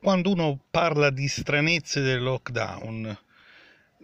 quando 0.00 0.30
uno 0.30 0.60
parla 0.70 1.10
di 1.10 1.28
stranezze 1.28 2.00
del 2.00 2.22
lockdown, 2.22 3.18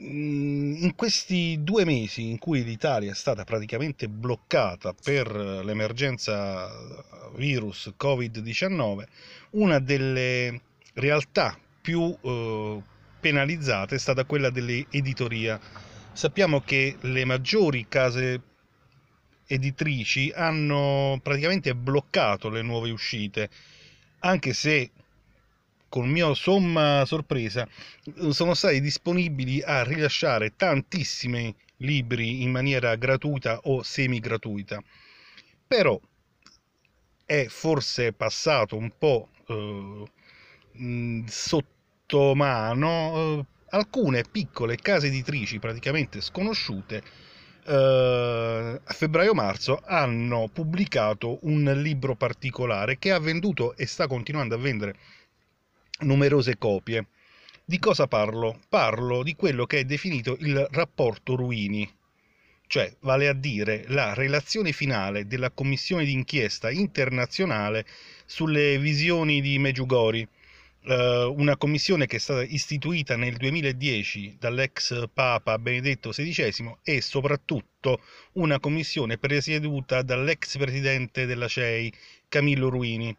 mm, 0.01 0.75
in 0.83 0.95
questi 0.95 1.59
due 1.63 1.85
mesi 1.85 2.29
in 2.31 2.39
cui 2.39 2.65
l'Italia 2.65 3.13
è 3.13 3.15
stata 3.15 3.45
praticamente 3.45 4.09
bloccata 4.09 4.95
per 4.95 5.31
l'emergenza 5.65 6.71
virus 7.37 7.93
Covid-19, 7.99 9.05
una 9.51 9.79
delle 9.79 10.61
realtà 10.95 11.59
più 11.81 12.17
eh, 12.21 12.83
penalizzate 13.21 13.95
è 13.95 13.99
stata 13.99 14.25
quella 14.25 14.51
dell'editoria. 14.51 15.61
Sappiamo 16.13 16.61
che 16.61 16.97
le 17.01 17.25
maggiori 17.25 17.87
case 17.89 18.41
editrici 19.47 20.33
hanno 20.35 21.19
praticamente 21.23 21.75
bloccato 21.75 22.49
le 22.49 22.63
nuove 22.63 22.91
uscite, 22.91 23.49
anche 24.21 24.53
se 24.53 24.91
con 25.93 26.09
mia 26.09 26.33
somma 26.33 27.05
sorpresa 27.05 27.69
sono 28.31 28.55
stati 28.55 28.81
disponibili 28.81 29.61
a 29.61 29.85
rilasciare 29.85 30.57
tantissimi 30.57 31.55
libri 31.77 32.43
in 32.43 32.51
maniera 32.51 32.97
gratuita 32.97 33.61
o 33.65 33.83
semi 33.83 34.19
gratuita. 34.19 34.83
Però 35.67 36.01
è 37.27 37.45
forse 37.49 38.15
passato 38.15 38.75
un 38.79 38.91
po' 38.97 39.29
eh, 39.47 41.25
sotto 41.27 42.35
mano 42.37 43.15
eh, 43.15 43.45
alcune 43.77 44.25
piccole 44.31 44.77
case 44.77 45.09
editrici 45.09 45.59
praticamente 45.59 46.23
sconosciute 46.23 47.03
eh, 47.65 48.81
a 48.83 48.93
febbraio-marzo 48.95 49.83
hanno 49.85 50.49
pubblicato 50.51 51.39
un 51.43 51.65
libro 51.83 52.17
particolare 52.17 52.97
che 52.99 53.13
ha 53.13 53.19
venduto 53.19 53.77
e 53.77 53.87
sta 53.87 54.07
continuando 54.07 54.55
a 54.55 54.59
vendere 54.59 54.97
numerose 56.03 56.59
copie. 56.59 57.07
Di 57.65 57.79
cosa 57.79 58.07
parlo? 58.07 58.61
Parlo 58.69 59.23
di 59.23 59.35
quello 59.35 59.67
che 59.67 59.81
è 59.81 59.85
definito 59.85 60.37
il 60.41 60.67
rapporto 60.71 61.37
Ruini, 61.37 61.89
cioè 62.67 62.95
vale 63.01 63.29
a 63.29 63.33
dire 63.33 63.85
la 63.89 64.15
relazione 64.15 64.73
finale 64.73 65.27
della 65.27 65.51
commissione 65.51 66.05
d'inchiesta 66.05 66.71
internazionale 66.71 67.87
sulle 68.27 68.79
visioni 68.79 69.41
di 69.41 69.59
Meggiugori 69.59 70.29
eh, 70.85 71.25
una 71.37 71.57
commissione 71.57 72.07
che 72.07 72.17
è 72.17 72.19
stata 72.19 72.43
istituita 72.43 73.17
nel 73.17 73.37
2010 73.37 74.37
dall'ex 74.39 75.05
Papa 75.13 75.59
Benedetto 75.59 76.11
XVI 76.11 76.75
e 76.83 77.01
soprattutto 77.01 78.03
una 78.33 78.59
commissione 78.59 79.17
presieduta 79.19 80.03
dall'ex 80.03 80.57
presidente 80.59 81.27
della 81.27 81.47
CEI 81.47 81.93
Camillo 82.29 82.69
Ruini, 82.69 83.17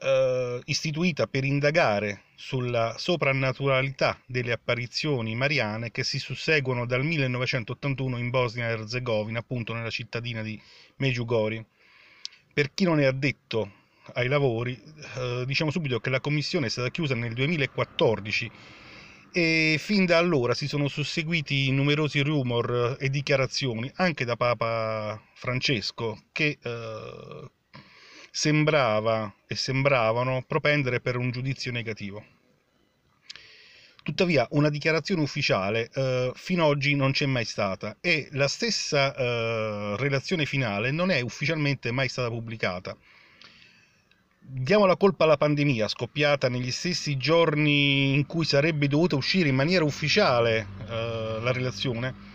eh, 0.00 0.60
istituita 0.64 1.26
per 1.26 1.44
indagare 1.44 2.22
sulla 2.34 2.94
soprannaturalità 2.96 4.18
delle 4.26 4.52
apparizioni 4.52 5.34
mariane 5.34 5.90
che 5.90 6.04
si 6.04 6.18
susseguono 6.18 6.86
dal 6.86 7.04
1981 7.04 8.18
in 8.18 8.30
Bosnia 8.30 8.68
e 8.68 8.72
Erzegovina, 8.72 9.40
appunto 9.40 9.74
nella 9.74 9.90
cittadina 9.90 10.42
di 10.42 10.60
Meggiugori. 10.96 11.64
Per 12.52 12.72
chi 12.72 12.84
non 12.84 13.00
è 13.00 13.04
addetto 13.04 13.72
ai 14.14 14.28
lavori, 14.28 14.80
eh, 15.16 15.44
diciamo 15.46 15.70
subito 15.70 16.00
che 16.00 16.10
la 16.10 16.20
commissione 16.20 16.66
è 16.66 16.70
stata 16.70 16.88
chiusa 16.88 17.14
nel 17.14 17.34
2014 17.34 18.50
e 19.32 19.76
fin 19.78 20.06
da 20.06 20.18
allora 20.18 20.54
si 20.54 20.66
sono 20.66 20.88
susseguiti 20.88 21.70
numerosi 21.70 22.20
rumor 22.20 22.96
e 22.98 23.08
dichiarazioni 23.10 23.88
anche 23.96 24.24
da 24.24 24.34
Papa 24.34 25.22
Francesco 25.34 26.24
che 26.32 26.58
eh, 26.60 27.50
sembrava 28.30 29.34
e 29.46 29.54
sembravano 29.54 30.44
propendere 30.46 31.00
per 31.00 31.16
un 31.16 31.30
giudizio 31.30 31.72
negativo. 31.72 32.24
Tuttavia 34.02 34.46
una 34.52 34.70
dichiarazione 34.70 35.22
ufficiale 35.22 35.90
eh, 35.92 36.32
fino 36.34 36.64
ad 36.64 36.70
oggi 36.70 36.94
non 36.94 37.12
c'è 37.12 37.26
mai 37.26 37.44
stata 37.44 37.96
e 38.00 38.28
la 38.32 38.48
stessa 38.48 39.14
eh, 39.14 39.96
relazione 39.98 40.46
finale 40.46 40.90
non 40.90 41.10
è 41.10 41.20
ufficialmente 41.20 41.90
mai 41.90 42.08
stata 42.08 42.28
pubblicata 42.28 42.96
diamo 44.52 44.84
la 44.84 44.96
colpa 44.96 45.24
alla 45.24 45.36
pandemia 45.36 45.86
scoppiata 45.86 46.48
negli 46.48 46.72
stessi 46.72 47.16
giorni 47.16 48.14
in 48.14 48.26
cui 48.26 48.44
sarebbe 48.44 48.88
dovuta 48.88 49.14
uscire 49.14 49.48
in 49.48 49.54
maniera 49.54 49.84
ufficiale 49.84 50.66
eh, 50.88 51.38
la 51.40 51.52
relazione 51.52 52.29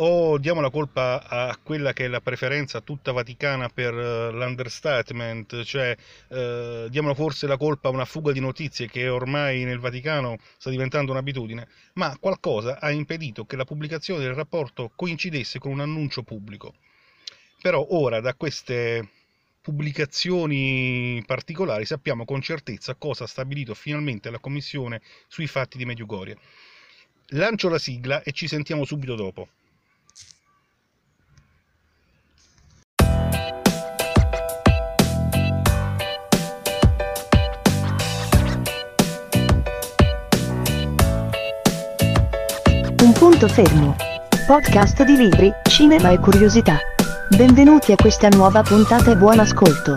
o 0.00 0.38
diamo 0.38 0.60
la 0.60 0.70
colpa 0.70 1.26
a 1.26 1.56
quella 1.62 1.92
che 1.92 2.04
è 2.04 2.08
la 2.08 2.20
preferenza 2.20 2.80
tutta 2.80 3.12
vaticana 3.12 3.68
per 3.68 3.94
uh, 3.94 4.30
l'understatement, 4.32 5.62
cioè 5.64 5.96
uh, 6.28 6.88
diamo 6.88 7.14
forse 7.14 7.46
la 7.46 7.56
colpa 7.56 7.88
a 7.88 7.92
una 7.92 8.04
fuga 8.04 8.32
di 8.32 8.40
notizie 8.40 8.88
che 8.88 9.08
ormai 9.08 9.64
nel 9.64 9.80
Vaticano 9.80 10.36
sta 10.56 10.70
diventando 10.70 11.12
un'abitudine, 11.12 11.66
ma 11.94 12.16
qualcosa 12.18 12.78
ha 12.80 12.90
impedito 12.90 13.44
che 13.44 13.56
la 13.56 13.64
pubblicazione 13.64 14.22
del 14.22 14.34
rapporto 14.34 14.92
coincidesse 14.94 15.58
con 15.58 15.72
un 15.72 15.80
annuncio 15.80 16.22
pubblico. 16.22 16.74
Però 17.60 17.84
ora 17.90 18.20
da 18.20 18.34
queste 18.34 19.08
pubblicazioni 19.60 21.22
particolari 21.26 21.84
sappiamo 21.84 22.24
con 22.24 22.40
certezza 22.40 22.94
cosa 22.94 23.24
ha 23.24 23.26
stabilito 23.26 23.74
finalmente 23.74 24.30
la 24.30 24.38
Commissione 24.38 25.02
sui 25.26 25.48
fatti 25.48 25.76
di 25.76 25.84
Medjugorje. 25.84 26.38
Lancio 27.32 27.68
la 27.68 27.78
sigla 27.78 28.22
e 28.22 28.32
ci 28.32 28.46
sentiamo 28.46 28.84
subito 28.84 29.14
dopo. 29.14 29.48
Punto 43.38 43.54
fermo. 43.54 43.94
Podcast 44.48 45.04
di 45.04 45.14
libri, 45.14 45.52
cinema 45.68 46.10
e 46.10 46.18
curiosità. 46.18 46.76
Benvenuti 47.28 47.92
a 47.92 47.94
questa 47.94 48.28
nuova 48.30 48.62
puntata 48.62 49.12
e 49.12 49.16
buon 49.16 49.38
ascolto. 49.38 49.96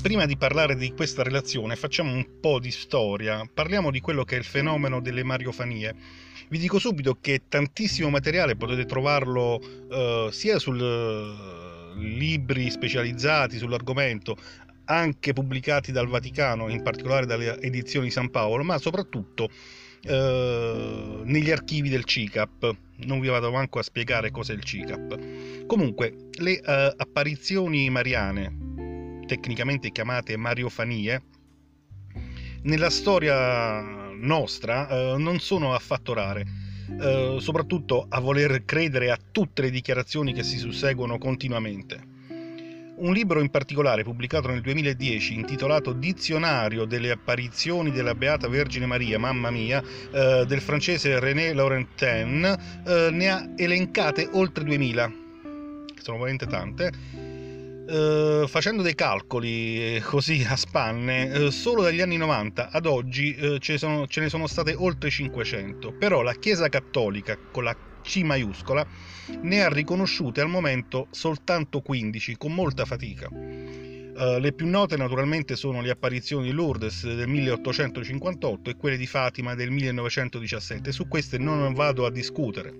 Prima 0.00 0.24
di 0.24 0.36
parlare 0.38 0.76
di 0.76 0.92
questa 0.94 1.22
relazione 1.22 1.76
facciamo 1.76 2.10
un 2.10 2.40
po' 2.40 2.58
di 2.58 2.70
storia, 2.70 3.46
parliamo 3.52 3.90
di 3.90 4.00
quello 4.00 4.24
che 4.24 4.36
è 4.36 4.38
il 4.38 4.44
fenomeno 4.44 5.00
delle 5.00 5.24
mariofanie. 5.24 5.94
Vi 6.52 6.58
dico 6.58 6.78
subito 6.78 7.16
che 7.18 7.44
tantissimo 7.48 8.10
materiale 8.10 8.56
potete 8.56 8.84
trovarlo 8.84 9.58
eh, 9.90 10.28
sia 10.32 10.58
su 10.58 10.70
eh, 10.74 11.94
libri 11.96 12.68
specializzati 12.70 13.56
sull'argomento, 13.56 14.36
anche 14.84 15.32
pubblicati 15.32 15.92
dal 15.92 16.08
Vaticano, 16.08 16.68
in 16.68 16.82
particolare 16.82 17.24
dalle 17.24 17.58
edizioni 17.62 18.08
di 18.08 18.12
San 18.12 18.28
Paolo, 18.28 18.64
ma 18.64 18.76
soprattutto 18.76 19.48
eh, 20.02 21.20
negli 21.24 21.50
archivi 21.50 21.88
del 21.88 22.04
CICAP. 22.04 22.76
Non 22.96 23.20
vi 23.20 23.28
vado 23.28 23.50
manco 23.50 23.78
a 23.78 23.82
spiegare 23.82 24.30
cos'è 24.30 24.52
il 24.52 24.62
CICAP. 24.62 25.64
Comunque, 25.64 26.28
le 26.32 26.60
eh, 26.60 26.94
apparizioni 26.94 27.88
mariane, 27.88 29.24
tecnicamente 29.26 29.90
chiamate 29.90 30.36
mariofanie, 30.36 31.22
nella 32.64 32.90
storia 32.90 34.01
nostra 34.22 34.88
eh, 34.88 35.14
non 35.18 35.38
sono 35.38 35.74
affatto 35.74 36.12
rare. 36.12 36.46
Eh, 37.00 37.36
soprattutto 37.38 38.06
a 38.08 38.20
voler 38.20 38.64
credere 38.64 39.10
a 39.10 39.18
tutte 39.30 39.62
le 39.62 39.70
dichiarazioni 39.70 40.32
che 40.32 40.42
si 40.42 40.58
susseguono 40.58 41.16
continuamente. 41.18 42.10
Un 42.94 43.12
libro 43.12 43.40
in 43.40 43.48
particolare 43.48 44.04
pubblicato 44.04 44.48
nel 44.48 44.60
2010 44.60 45.34
intitolato 45.34 45.92
Dizionario 45.92 46.84
delle 46.84 47.10
apparizioni 47.10 47.90
della 47.90 48.14
Beata 48.14 48.48
Vergine 48.48 48.86
Maria, 48.86 49.18
mamma 49.18 49.50
mia, 49.50 49.82
eh, 49.82 50.44
del 50.46 50.60
francese 50.60 51.18
René 51.18 51.52
Laurentin, 51.52 52.44
eh, 52.86 53.08
ne 53.10 53.28
ha 53.28 53.48
elencate 53.56 54.28
oltre 54.32 54.62
2000, 54.64 55.12
sono 56.00 56.18
veramente 56.18 56.46
tante. 56.46 57.31
Uh, 57.92 58.46
facendo 58.46 58.80
dei 58.80 58.94
calcoli 58.94 59.96
eh, 59.96 60.00
così 60.00 60.42
a 60.48 60.56
spanne, 60.56 61.24
uh, 61.24 61.50
solo 61.50 61.82
dagli 61.82 62.00
anni 62.00 62.16
90 62.16 62.70
ad 62.70 62.86
oggi 62.86 63.36
uh, 63.38 63.58
ce, 63.58 63.76
sono, 63.76 64.06
ce 64.06 64.20
ne 64.20 64.30
sono 64.30 64.46
state 64.46 64.72
oltre 64.74 65.10
500, 65.10 65.92
però 65.92 66.22
la 66.22 66.32
Chiesa 66.32 66.70
Cattolica 66.70 67.36
con 67.36 67.64
la 67.64 67.76
C 68.02 68.22
maiuscola, 68.22 68.86
ne 69.42 69.62
ha 69.62 69.68
riconosciute 69.68 70.40
al 70.40 70.48
momento 70.48 71.08
soltanto 71.10 71.80
15, 71.80 72.36
con 72.36 72.54
molta 72.54 72.86
fatica. 72.86 73.28
Uh, 73.30 74.38
le 74.38 74.52
più 74.52 74.66
note 74.68 74.96
naturalmente 74.96 75.54
sono 75.54 75.82
le 75.82 75.90
apparizioni 75.90 76.44
di 76.44 76.52
Lourdes 76.52 77.04
del 77.04 77.28
1858 77.28 78.70
e 78.70 78.76
quelle 78.76 78.96
di 78.96 79.06
Fatima 79.06 79.54
del 79.54 79.70
1917, 79.70 80.92
su 80.92 81.08
queste 81.08 81.36
non 81.36 81.74
vado 81.74 82.06
a 82.06 82.10
discutere, 82.10 82.72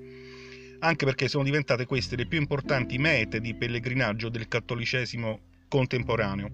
anche 0.82 1.05
perché 1.05 1.29
sono 1.29 1.44
diventate 1.44 1.87
queste 1.87 2.17
le 2.17 2.26
più 2.26 2.38
importanti 2.38 2.99
mete 2.99 3.40
di 3.40 3.55
pellegrinaggio 3.55 4.29
del 4.29 4.49
cattolicesimo 4.49 5.40
contemporaneo. 5.69 6.50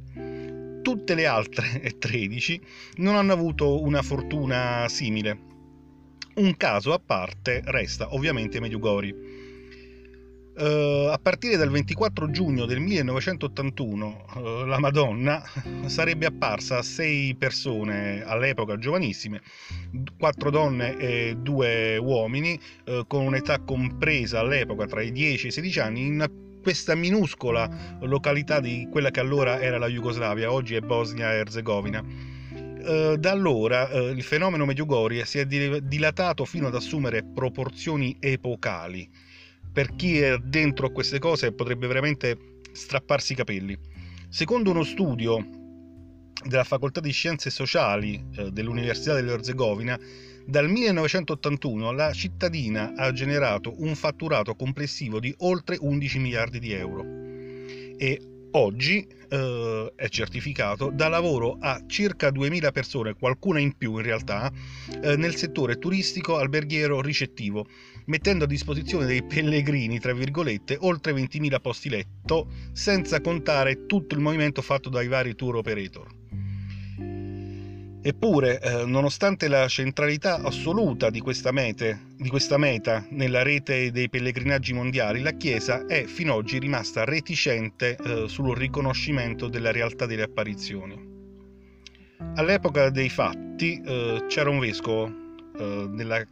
Tutte 0.82 1.14
le 1.14 1.26
altre 1.26 1.80
13 1.98 2.60
non 2.96 3.16
hanno 3.16 3.32
avuto 3.32 3.82
una 3.82 4.02
fortuna 4.02 4.86
simile, 4.88 5.46
Un 6.36 6.56
caso 6.56 6.92
a 6.92 7.00
parte 7.04 7.62
resta 7.64 8.14
ovviamente 8.14 8.60
Medjugorje. 8.60 9.38
Uh, 10.58 11.06
a 11.12 11.20
partire 11.22 11.56
dal 11.56 11.70
24 11.70 12.32
giugno 12.32 12.66
del 12.66 12.81
1981 12.81 14.25
uh, 14.34 14.64
la 14.64 14.81
Madonna 14.81 15.40
sarebbe 15.87 16.26
apparsa 16.26 16.78
a 16.78 16.82
sei 16.82 17.37
persone 17.37 18.25
all'epoca 18.25 18.76
giovanissime, 18.76 19.40
quattro 20.19 20.50
donne 20.50 20.96
e 20.96 21.37
due 21.38 21.96
uomini, 21.99 22.58
uh, 22.87 23.06
con 23.06 23.25
un'età 23.25 23.60
compresa 23.60 24.40
all'epoca 24.40 24.87
tra 24.87 25.00
i 25.00 25.12
10 25.12 25.44
e 25.44 25.49
i 25.49 25.52
16 25.52 25.78
anni, 25.78 26.06
in 26.06 26.28
questa 26.61 26.96
minuscola 26.96 27.96
località 28.00 28.58
di 28.58 28.88
quella 28.90 29.12
che 29.12 29.20
allora 29.20 29.61
era 29.61 29.78
la 29.78 29.87
Jugoslavia, 29.87 30.50
oggi 30.50 30.75
è 30.75 30.81
Bosnia 30.81 31.34
e 31.34 31.37
Erzegovina. 31.37 32.37
Da 33.19 33.31
allora 33.31 33.88
il 33.90 34.22
fenomeno 34.22 34.64
Medjugorje 34.64 35.26
si 35.26 35.38
è 35.38 35.44
dilatato 35.44 36.46
fino 36.46 36.69
ad 36.69 36.75
assumere 36.75 37.22
proporzioni 37.22 38.16
epocali 38.19 39.08
per 39.78 39.94
chi 39.94 40.19
è 40.19 40.36
dentro 40.38 40.88
a 40.88 40.90
queste 40.90 41.20
cose 41.20 41.52
potrebbe 41.52 41.86
veramente 41.86 42.36
strapparsi 42.72 43.34
i 43.34 43.36
capelli. 43.36 43.78
Secondo 44.28 44.72
uno 44.72 44.82
studio 44.82 45.38
della 46.44 46.64
Facoltà 46.64 46.98
di 46.98 47.12
Scienze 47.12 47.48
Sociali 47.48 48.20
eh, 48.34 48.50
dell'Università 48.50 49.14
dell'Erzegovina, 49.14 49.96
dal 50.44 50.69
1981 50.69 51.92
la 51.92 52.12
cittadina 52.12 52.94
ha 52.96 53.12
generato 53.12 53.72
un 53.80 53.94
fatturato 53.94 54.56
complessivo 54.56 55.20
di 55.20 55.32
oltre 55.38 55.76
11 55.78 56.19
miliardi 56.19 56.58
di 56.58 56.72
euro 56.72 57.04
e 57.96 58.20
oggi 58.50 59.06
eh, 59.28 59.92
è 59.94 60.08
certificato 60.08 60.90
da 60.92 61.06
lavoro 61.06 61.56
a 61.60 61.82
circa 61.86 62.30
2000 62.30 62.72
persone, 62.72 63.14
qualcuna 63.14 63.60
in 63.60 63.76
più 63.76 63.96
in 63.96 64.02
realtà, 64.02 64.50
eh, 65.02 65.16
nel 65.16 65.36
settore 65.36 65.78
turistico, 65.78 66.36
alberghiero, 66.36 67.00
ricettivo, 67.00 67.66
mettendo 68.08 68.44
a 68.44 68.46
disposizione 68.46 69.06
dei 69.06 69.22
pellegrini, 69.22 69.99
tra 70.00 70.12
virgolette, 70.12 70.76
oltre 70.81 71.12
20.000 71.12 71.60
posti 71.60 71.88
letto, 71.88 72.49
senza 72.72 73.20
contare 73.20 73.87
tutto 73.87 74.14
il 74.14 74.20
movimento 74.20 74.60
fatto 74.62 74.88
dai 74.88 75.08
vari 75.08 75.34
tour 75.34 75.56
operator. 75.56 76.16
Eppure, 78.00 78.60
eh, 78.60 78.84
nonostante 78.87 79.49
la 79.49 79.66
centralità 79.69 80.40
assoluta 80.40 81.10
di 81.10 81.20
questa, 81.20 81.52
mete, 81.52 82.06
di 82.16 82.28
questa, 82.28 82.56
meta 82.56 83.05
nella 83.10 83.43
rete 83.43 83.90
dei 83.90 84.08
pellegrinaggi 84.08 84.72
mondiali, 84.72 85.20
la 85.20 85.32
Chiesa 85.32 85.84
è 85.84 86.04
fino 86.04 86.32
ad 86.32 86.38
oggi 86.38 86.58
rimasta 86.58 87.04
reticente 87.04 87.96
eh, 87.96 88.28
sul 88.28 88.56
riconoscimento 88.56 89.49
della 89.49 89.72
realtà 89.72 90.06
delle 90.06 90.22
apparizioni. 90.22 91.16
All'epoca 92.37 92.88
dei 92.88 93.11
fatti 93.11 93.81
eh, 93.84 94.25
c'era 94.28 94.49
un 94.49 94.61
vescovo 94.61 95.06
eh, 95.58 95.87
nella 95.90 96.25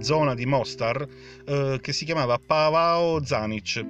zona 0.00 0.34
di 0.34 0.46
Mostar 0.46 1.06
eh, 1.44 1.78
che 1.80 1.92
si 1.92 2.04
chiamava 2.04 2.38
Pavao 2.38 3.24
Zanic, 3.24 3.84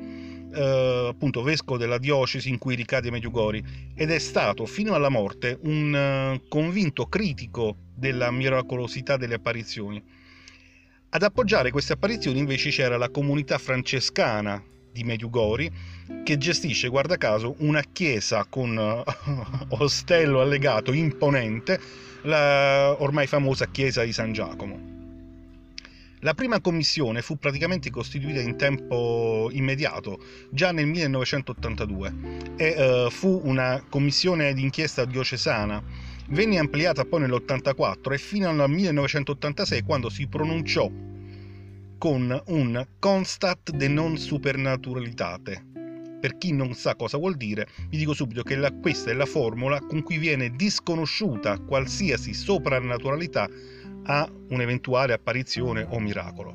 eh, 0.55 1.07
appunto 1.09 1.43
vescovo 1.43 1.79
della 1.79 1.99
diocesi 1.99 2.49
in 2.49 2.59
cui 2.59 2.75
ricade 2.75 3.11
Medjugorje 3.11 3.63
ed 3.95 4.11
è 4.11 4.19
stato 4.19 4.67
fino 4.67 4.95
alla 4.95 5.09
morte 5.09 5.59
un 5.63 6.37
uh, 6.37 6.49
convinto 6.49 7.07
critico 7.07 7.77
della 7.95 8.31
miracolosità 8.31 9.17
delle 9.17 9.35
apparizioni. 9.35 10.03
Ad 11.11 11.23
appoggiare 11.23 11.71
queste 11.71 11.95
apparizioni 11.95 12.39
invece 12.39 12.71
c'era 12.71 12.97
la 12.97 13.11
comunità 13.11 13.59
francescana 13.59 14.63
di 14.91 15.05
Medjugorje 15.05 15.71
che 16.23 16.37
gestisce, 16.37 16.89
guarda 16.89 17.17
caso, 17.17 17.55
una 17.59 17.83
chiesa 17.83 18.47
con 18.49 18.77
uh, 18.77 19.03
ostello 19.81 20.41
allegato 20.41 20.93
imponente, 20.93 21.81
la 22.23 22.95
ormai 22.99 23.27
famosa 23.27 23.67
chiesa 23.69 24.05
di 24.05 24.13
San 24.13 24.33
Giacomo. 24.33 24.92
La 26.25 26.35
prima 26.35 26.61
commissione 26.61 27.21
fu 27.21 27.37
praticamente 27.37 27.91
costituita 27.91 28.41
in 28.41 28.57
tempo 28.57 29.49
immediato, 29.51 30.23
già 30.51 30.71
nel 30.71 30.87
1982, 30.87 32.15
e 32.57 33.07
uh, 33.07 33.11
fu 33.11 33.41
una 33.43 33.85
commissione 33.89 34.55
d'inchiesta 34.55 35.05
diocesana. 35.05 35.83
Venne 36.29 36.59
ampliata 36.59 37.05
poi 37.05 37.23
nell'84 37.23 38.13
e 38.13 38.19
fino 38.19 38.49
al 38.49 38.71
1986 38.71 39.83
quando 39.83 40.09
si 40.09 40.29
pronunciò 40.29 40.89
con 41.99 42.43
un 42.47 42.87
constat 43.01 43.73
de 43.73 43.89
non 43.89 44.17
supernaturalitate. 44.17 45.71
Per 46.21 46.39
chi 46.39 46.53
non 46.53 46.73
sa 46.75 46.95
cosa 46.95 47.19
vuol 47.19 47.35
dire, 47.37 47.67
vi 47.89 47.97
dico 47.97 48.15
subito 48.15 48.45
che 48.45 48.55
la, 48.55 48.71
questa 48.71 49.11
è 49.11 49.15
la 49.15 49.27
formula 49.27 49.81
con 49.81 50.05
cui 50.05 50.19
viene 50.19 50.51
disconosciuta 50.51 51.59
qualsiasi 51.59 52.33
soprannaturalità 52.33 53.49
a 54.05 54.29
un'eventuale 54.49 55.13
apparizione 55.13 55.87
o 55.89 55.99
miracolo. 56.01 56.55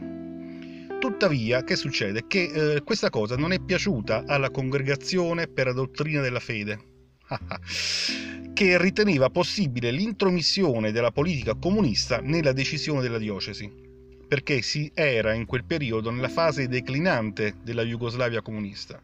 Tuttavia, 0.99 1.63
che 1.63 1.75
succede? 1.75 2.25
Che 2.27 2.75
eh, 2.75 2.81
questa 2.83 3.09
cosa 3.09 3.37
non 3.37 3.51
è 3.51 3.59
piaciuta 3.59 4.23
alla 4.25 4.49
congregazione 4.49 5.47
per 5.47 5.67
la 5.67 5.73
dottrina 5.73 6.21
della 6.21 6.39
fede, 6.39 6.79
che 8.53 8.81
riteneva 8.81 9.29
possibile 9.29 9.91
l'intromissione 9.91 10.91
della 10.91 11.11
politica 11.11 11.53
comunista 11.53 12.19
nella 12.19 12.51
decisione 12.51 13.01
della 13.01 13.19
diocesi, 13.19 13.71
perché 14.27 14.61
si 14.63 14.91
era 14.93 15.33
in 15.33 15.45
quel 15.45 15.63
periodo 15.65 16.09
nella 16.09 16.29
fase 16.29 16.67
declinante 16.67 17.55
della 17.63 17.83
Jugoslavia 17.83 18.41
comunista. 18.41 18.99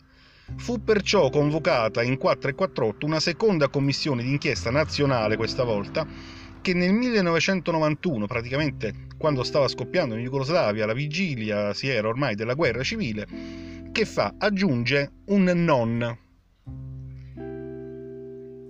Fu 0.58 0.84
perciò 0.84 1.30
convocata 1.30 2.02
in 2.02 2.18
448 2.18 3.06
una 3.06 3.20
seconda 3.20 3.70
commissione 3.70 4.24
d'inchiesta 4.24 4.72
nazionale 4.72 5.38
questa 5.38 5.64
volta 5.64 6.06
che 6.64 6.74
nel 6.74 6.94
1991, 6.94 8.26
praticamente 8.26 8.94
quando 9.18 9.44
stava 9.44 9.68
scoppiando 9.68 10.16
in 10.16 10.24
Jugoslavia, 10.24 10.86
la 10.86 10.94
vigilia 10.94 11.74
si 11.74 11.90
era 11.90 12.08
ormai 12.08 12.36
della 12.36 12.54
guerra 12.54 12.84
civile, 12.84 13.28
che 13.92 14.06
fa? 14.06 14.34
Aggiunge 14.38 15.12
un 15.26 15.44
non. 15.44 16.18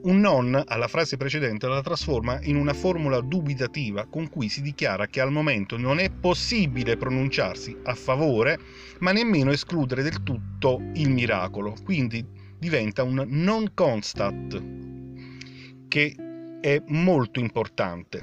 Un 0.05 0.19
non 0.19 0.59
alla 0.65 0.87
frase 0.87 1.17
precedente 1.17 1.67
la 1.67 1.83
trasforma 1.83 2.39
in 2.41 2.55
una 2.55 2.73
formula 2.73 3.21
dubitativa 3.21 4.07
con 4.09 4.27
cui 4.27 4.49
si 4.49 4.63
dichiara 4.63 5.05
che 5.05 5.21
al 5.21 5.31
momento 5.31 5.77
non 5.77 5.99
è 5.99 6.09
possibile 6.09 6.97
pronunciarsi 6.97 7.77
a 7.83 7.93
favore, 7.93 8.57
ma 9.01 9.11
nemmeno 9.11 9.51
escludere 9.51 10.01
del 10.01 10.23
tutto 10.23 10.81
il 10.95 11.11
miracolo. 11.11 11.75
Quindi 11.83 12.25
diventa 12.57 13.03
un 13.03 13.23
non 13.27 13.69
constat, 13.75 14.63
che 15.87 16.15
è 16.63 16.81
molto 16.87 17.41
importante. 17.41 18.21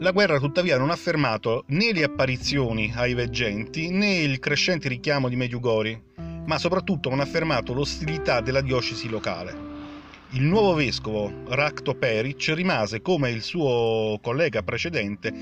La 0.00 0.10
guerra 0.10 0.40
tuttavia 0.40 0.76
non 0.78 0.90
ha 0.90 0.96
fermato 0.96 1.62
né 1.68 1.92
le 1.92 2.02
apparizioni 2.02 2.92
ai 2.96 3.14
veggenti 3.14 3.88
né 3.90 4.16
il 4.16 4.40
crescente 4.40 4.88
richiamo 4.88 5.28
di 5.28 5.36
Medjugorje, 5.36 6.02
ma 6.44 6.58
soprattutto 6.58 7.08
non 7.08 7.20
ha 7.20 7.24
fermato 7.24 7.72
l'ostilità 7.72 8.40
della 8.40 8.62
diocesi 8.62 9.08
locale. 9.08 9.70
Il 10.30 10.42
nuovo 10.42 10.74
vescovo 10.74 11.32
Rakto 11.46 11.94
Peric 11.94 12.52
rimase, 12.52 13.00
come 13.00 13.30
il 13.30 13.42
suo 13.42 14.18
collega 14.20 14.64
precedente, 14.64 15.32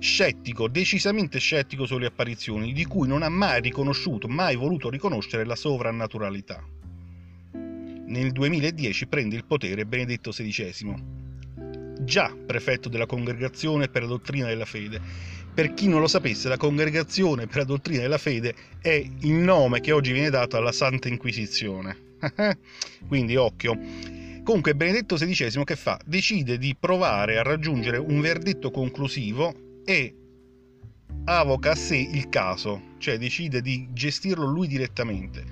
scettico, 0.00 0.68
decisamente 0.68 1.38
scettico 1.38 1.86
sulle 1.86 2.08
apparizioni, 2.08 2.74
di 2.74 2.84
cui 2.84 3.08
non 3.08 3.22
ha 3.22 3.30
mai 3.30 3.62
riconosciuto, 3.62 4.28
mai 4.28 4.54
voluto 4.54 4.90
riconoscere 4.90 5.46
la 5.46 5.56
sovrannaturalità 5.56 6.62
nel 8.10 8.32
2010 8.32 9.06
prende 9.06 9.36
il 9.36 9.44
potere 9.44 9.86
Benedetto 9.86 10.30
XVI, 10.30 10.94
già 12.00 12.34
prefetto 12.46 12.88
della 12.88 13.06
Congregazione 13.06 13.88
per 13.88 14.02
la 14.02 14.08
Dottrina 14.08 14.46
della 14.46 14.64
Fede. 14.64 15.00
Per 15.52 15.74
chi 15.74 15.88
non 15.88 16.00
lo 16.00 16.08
sapesse, 16.08 16.48
la 16.48 16.56
Congregazione 16.56 17.46
per 17.46 17.58
la 17.58 17.64
Dottrina 17.64 18.02
della 18.02 18.18
Fede 18.18 18.54
è 18.80 19.04
il 19.20 19.32
nome 19.32 19.80
che 19.80 19.92
oggi 19.92 20.12
viene 20.12 20.30
dato 20.30 20.56
alla 20.56 20.72
Santa 20.72 21.08
Inquisizione. 21.08 22.16
Quindi 23.06 23.36
occhio. 23.36 23.78
Comunque 24.42 24.74
Benedetto 24.74 25.14
XVI 25.14 25.62
che 25.64 25.76
fa? 25.76 25.98
Decide 26.04 26.58
di 26.58 26.74
provare 26.78 27.38
a 27.38 27.42
raggiungere 27.42 27.98
un 27.98 28.20
verdetto 28.20 28.70
conclusivo 28.70 29.82
e 29.84 30.14
avoca 31.24 31.72
a 31.72 31.74
sé 31.74 31.96
il 31.96 32.28
caso, 32.28 32.94
cioè 32.98 33.18
decide 33.18 33.60
di 33.60 33.88
gestirlo 33.92 34.46
lui 34.46 34.66
direttamente. 34.66 35.44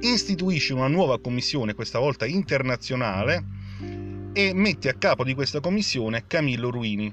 Istituisce 0.00 0.74
una 0.74 0.88
nuova 0.88 1.20
commissione, 1.20 1.74
questa 1.74 1.98
volta 1.98 2.26
internazionale, 2.26 3.44
e 4.32 4.52
mette 4.52 4.88
a 4.88 4.94
capo 4.94 5.24
di 5.24 5.34
questa 5.34 5.60
commissione 5.60 6.24
Camillo 6.26 6.70
Ruini. 6.70 7.12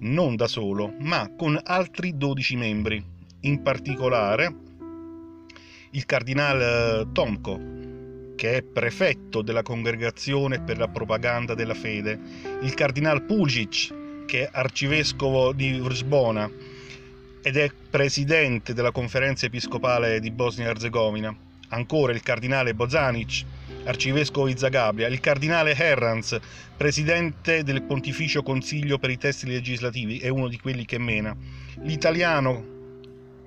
Non 0.00 0.36
da 0.36 0.46
solo, 0.46 0.94
ma 1.00 1.32
con 1.36 1.58
altri 1.64 2.16
12 2.16 2.56
membri, 2.56 3.02
in 3.40 3.62
particolare 3.62 4.54
il 5.92 6.04
cardinale 6.04 7.00
eh, 7.00 7.06
Tomko, 7.12 7.58
che 8.36 8.56
è 8.58 8.62
prefetto 8.62 9.42
della 9.42 9.62
Congregazione 9.62 10.60
per 10.60 10.78
la 10.78 10.88
propaganda 10.88 11.54
della 11.54 11.74
fede, 11.74 12.20
il 12.62 12.74
cardinale 12.74 13.22
Pugic, 13.22 13.97
che 14.28 14.44
è 14.44 14.48
arcivescovo 14.52 15.54
di 15.54 15.80
Vrsbona 15.80 16.50
ed 17.40 17.56
è 17.56 17.72
presidente 17.88 18.74
della 18.74 18.90
conferenza 18.90 19.46
episcopale 19.46 20.20
di 20.20 20.30
Bosnia-Herzegovina, 20.30 21.34
ancora 21.68 22.12
il 22.12 22.22
cardinale 22.22 22.74
Bozanic, 22.74 23.42
arcivescovo 23.84 24.46
di 24.46 24.58
Zagabria, 24.58 25.06
il 25.06 25.20
cardinale 25.20 25.74
Herranz, 25.74 26.38
presidente 26.76 27.64
del 27.64 27.80
Pontificio 27.80 28.42
Consiglio 28.42 28.98
per 28.98 29.08
i 29.08 29.16
testi 29.16 29.46
legislativi, 29.46 30.18
è 30.18 30.28
uno 30.28 30.48
di 30.48 30.58
quelli 30.58 30.84
che 30.84 30.98
mena, 30.98 31.34
l'italiano 31.80 32.76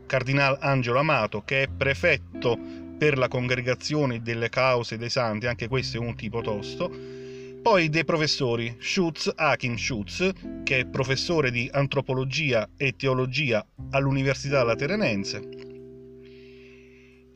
cardinale 0.07 0.57
Angelo 0.61 0.97
Amato, 0.97 1.43
che 1.45 1.61
è 1.63 1.67
prefetto 1.67 2.57
per 2.97 3.19
la 3.19 3.27
congregazione 3.27 4.23
delle 4.23 4.49
cause 4.49 4.97
dei 4.97 5.11
santi, 5.11 5.45
anche 5.45 5.67
questo 5.67 5.97
è 5.97 5.99
un 5.99 6.15
tipo 6.15 6.41
tosto, 6.41 7.20
poi 7.61 7.89
dei 7.89 8.03
professori 8.03 8.75
Schutz, 8.79 9.31
Achim 9.35 9.75
Schutz, 9.75 10.31
che 10.63 10.79
è 10.79 10.85
professore 10.87 11.51
di 11.51 11.69
antropologia 11.71 12.67
e 12.75 12.95
teologia 12.95 13.65
all'Università 13.91 14.63
Lateranense, 14.63 15.37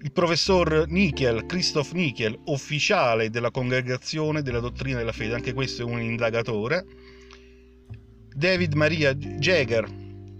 il 0.05 0.11
professor 0.11 0.85
Nichel, 0.87 1.45
Christoph 1.45 1.91
Nichel, 1.91 2.39
ufficiale 2.45 3.29
della 3.29 3.51
congregazione 3.51 4.41
della 4.41 4.59
dottrina 4.59 4.97
della 4.97 5.11
fede, 5.11 5.35
anche 5.35 5.53
questo 5.53 5.83
è 5.83 5.85
un 5.85 6.01
indagatore, 6.01 6.85
David 8.35 8.73
Maria 8.73 9.13
Jäger, 9.13 9.87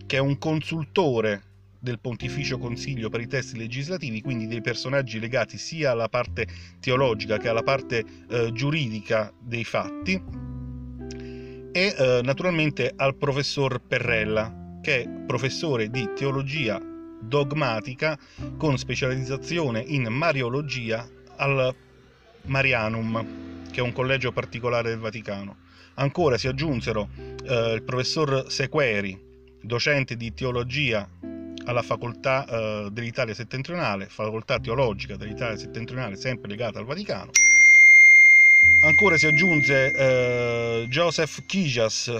che 0.06 0.18
è 0.18 0.20
un 0.20 0.38
consultore 0.38 1.55
del 1.86 2.00
Pontificio 2.00 2.58
Consiglio 2.58 3.10
per 3.10 3.22
i 3.22 3.28
testi 3.28 3.58
legislativi, 3.58 4.20
quindi 4.22 4.48
dei 4.48 4.62
personaggi 4.62 5.20
legati 5.20 5.60
sia 5.60 5.92
alla 5.92 6.10
parte 6.10 6.48
teologica 6.80 7.38
che 7.38 7.48
alla 7.48 7.62
parte 7.62 8.04
eh, 8.28 8.52
giuridica 8.52 9.32
dei 9.40 9.64
fatti, 9.64 10.20
e 11.72 11.96
eh, 11.96 12.22
naturalmente 12.24 12.92
al 12.96 13.16
professor 13.16 13.80
Perrella, 13.80 14.80
che 14.82 15.04
è 15.04 15.10
professore 15.28 15.90
di 15.90 16.10
teologia 16.16 16.82
dogmatica 17.22 18.18
con 18.58 18.78
specializzazione 18.78 19.82
in 19.86 20.08
Mariologia 20.08 21.08
al 21.36 21.76
Marianum, 22.46 23.26
che 23.70 23.80
è 23.80 23.84
un 23.84 23.94
collegio 23.94 24.32
particolare 24.32 24.90
del 24.90 25.00
Vaticano. 25.00 25.58
Ancora 25.96 26.38
si 26.38 26.48
aggiunsero 26.48 27.10
eh, 27.44 27.74
il 27.74 27.84
professor 27.84 28.46
Sequeri, 28.48 29.22
docente 29.62 30.16
di 30.16 30.34
teologia 30.34 31.08
alla 31.66 31.82
facoltà 31.82 32.46
eh, 32.46 32.90
dell'Italia 32.92 33.34
settentrionale, 33.34 34.08
facoltà 34.08 34.60
teologica 34.60 35.16
dell'Italia 35.16 35.58
settentrionale 35.58 36.16
sempre 36.16 36.50
legata 36.50 36.80
al 36.80 36.86
Vaticano. 36.86 37.32
Ancora 38.84 39.18
si 39.18 39.26
aggiunse 39.26 39.94
eh, 39.94 40.86
Joseph 40.90 41.46
Kijas, 41.46 42.12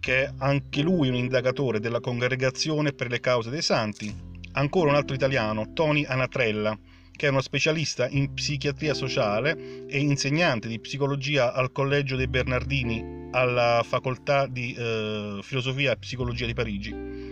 che 0.00 0.24
è 0.24 0.32
anche 0.38 0.82
lui 0.82 1.08
un 1.08 1.14
indagatore 1.14 1.80
della 1.80 2.00
Congregazione 2.00 2.92
per 2.92 3.08
le 3.08 3.20
cause 3.20 3.50
dei 3.50 3.62
santi, 3.62 4.14
ancora 4.52 4.90
un 4.90 4.96
altro 4.96 5.14
italiano, 5.14 5.72
Tony 5.72 6.04
Anatrella, 6.04 6.78
che 7.16 7.26
è 7.26 7.30
uno 7.30 7.40
specialista 7.40 8.08
in 8.08 8.32
psichiatria 8.34 8.92
sociale 8.92 9.86
e 9.86 9.98
insegnante 9.98 10.66
di 10.66 10.80
psicologia 10.80 11.52
al 11.52 11.72
Collegio 11.72 12.16
dei 12.16 12.26
Bernardini 12.26 13.28
alla 13.30 13.84
Facoltà 13.86 14.46
di 14.46 14.74
eh, 14.74 15.38
Filosofia 15.42 15.92
e 15.92 15.96
Psicologia 15.96 16.46
di 16.46 16.54
Parigi. 16.54 17.23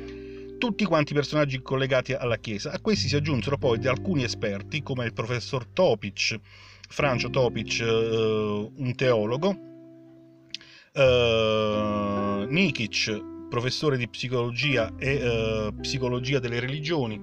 Tutti 0.62 0.84
quanti 0.84 1.12
personaggi 1.12 1.60
collegati 1.60 2.12
alla 2.12 2.36
Chiesa. 2.36 2.70
A 2.70 2.78
questi 2.80 3.08
si 3.08 3.16
aggiunsero 3.16 3.58
poi 3.58 3.84
alcuni 3.88 4.22
esperti, 4.22 4.80
come 4.80 5.04
il 5.04 5.12
professor 5.12 5.66
Topic, 5.66 6.38
Francio 6.88 7.30
Topic, 7.30 7.80
eh, 7.80 8.70
un 8.72 8.94
teologo, 8.94 9.56
eh, 10.92 12.46
Nikic, 12.48 13.48
professore 13.48 13.96
di 13.96 14.08
psicologia 14.08 14.94
e 14.98 15.14
eh, 15.14 15.74
psicologia 15.80 16.38
delle 16.38 16.60
religioni, 16.60 17.20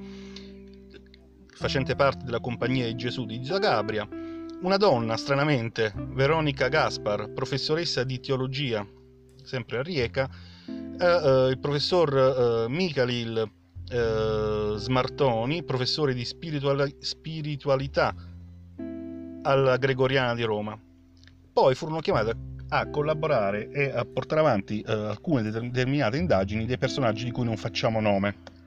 facente 1.47 1.95
parte 1.95 2.25
della 2.25 2.41
Compagnia 2.41 2.87
di 2.87 2.95
Gesù 2.95 3.25
di 3.25 3.39
Zagabria, 3.45 4.05
una 4.63 4.75
donna, 4.75 5.15
stranamente, 5.15 5.93
Veronica 5.95 6.67
Gaspar, 6.67 7.31
professoressa 7.31 8.03
di 8.03 8.19
teologia, 8.19 8.85
sempre 9.45 9.77
a 9.77 9.81
Rieca, 9.81 10.29
il 11.05 11.57
professor 11.59 12.65
eh, 12.65 12.69
Mikhail 12.69 13.51
eh, 13.89 14.73
Smartoni, 14.75 15.63
professore 15.63 16.13
di 16.13 16.25
spiritual- 16.25 16.95
spiritualità 16.99 18.13
alla 19.43 19.77
Gregoriana 19.77 20.35
di 20.35 20.43
Roma. 20.43 20.77
Poi 21.51 21.75
furono 21.75 21.99
chiamate 21.99 22.47
a 22.69 22.87
collaborare 22.89 23.69
e 23.71 23.89
a 23.89 24.05
portare 24.05 24.41
avanti 24.41 24.81
eh, 24.81 24.91
alcune 24.91 25.41
determinate 25.41 26.17
indagini 26.17 26.65
dei 26.65 26.77
personaggi 26.77 27.25
di 27.25 27.31
cui 27.31 27.45
non 27.45 27.57
facciamo 27.57 27.99
nome. 27.99 28.57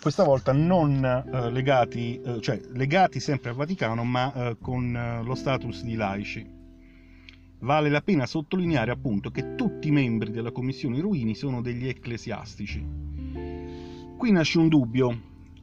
Questa 0.00 0.22
volta 0.22 0.52
non 0.52 1.04
eh, 1.04 1.50
legati, 1.50 2.20
eh, 2.20 2.40
cioè 2.40 2.60
legati 2.72 3.20
sempre 3.20 3.50
al 3.50 3.56
Vaticano, 3.56 4.04
ma 4.04 4.32
eh, 4.32 4.56
con 4.60 4.94
eh, 4.94 5.22
lo 5.22 5.34
status 5.34 5.82
di 5.82 5.94
laici. 5.94 6.53
Vale 7.64 7.88
la 7.88 8.02
pena 8.02 8.26
sottolineare 8.26 8.90
appunto 8.90 9.30
che 9.30 9.54
tutti 9.54 9.88
i 9.88 9.90
membri 9.90 10.30
della 10.30 10.52
Commissione 10.52 11.00
Ruini 11.00 11.34
sono 11.34 11.62
degli 11.62 11.88
ecclesiastici. 11.88 12.86
Qui 14.18 14.30
nasce 14.30 14.58
un 14.58 14.68
dubbio, 14.68 15.20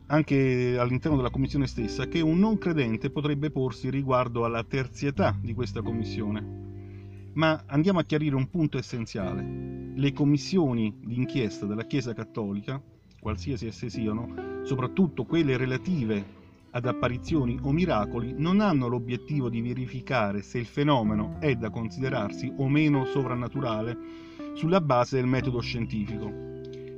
anche 0.07 0.79
all'interno 0.79 1.17
della 1.17 1.29
commissione 1.29 1.67
stessa, 1.67 2.07
che 2.07 2.19
un 2.19 2.39
non 2.39 2.57
credente 2.57 3.11
potrebbe 3.11 3.51
porsi 3.51 3.91
riguardo 3.91 4.45
alla 4.45 4.63
terzietà 4.63 5.37
di 5.39 5.53
questa 5.53 5.83
commissione. 5.83 7.29
Ma 7.33 7.65
andiamo 7.67 7.99
a 7.99 8.03
chiarire 8.03 8.35
un 8.35 8.49
punto 8.49 8.79
essenziale. 8.79 9.93
Le 9.95 10.11
commissioni 10.11 11.01
d'inchiesta 11.03 11.67
della 11.67 11.85
Chiesa 11.85 12.15
Cattolica, 12.15 12.81
qualsiasi 13.19 13.67
esse 13.67 13.91
siano, 13.91 14.63
soprattutto 14.63 15.25
quelle 15.25 15.55
relative 15.55 16.39
ad 16.71 16.85
apparizioni 16.85 17.57
o 17.61 17.71
miracoli, 17.71 18.33
non 18.37 18.61
hanno 18.61 18.87
l'obiettivo 18.87 19.49
di 19.49 19.61
verificare 19.61 20.41
se 20.41 20.57
il 20.57 20.65
fenomeno 20.65 21.37
è 21.39 21.55
da 21.55 21.69
considerarsi 21.69 22.51
o 22.57 22.69
meno 22.69 23.05
sovrannaturale 23.05 23.97
sulla 24.53 24.81
base 24.81 25.17
del 25.17 25.27
metodo 25.27 25.59
scientifico, 25.59 26.31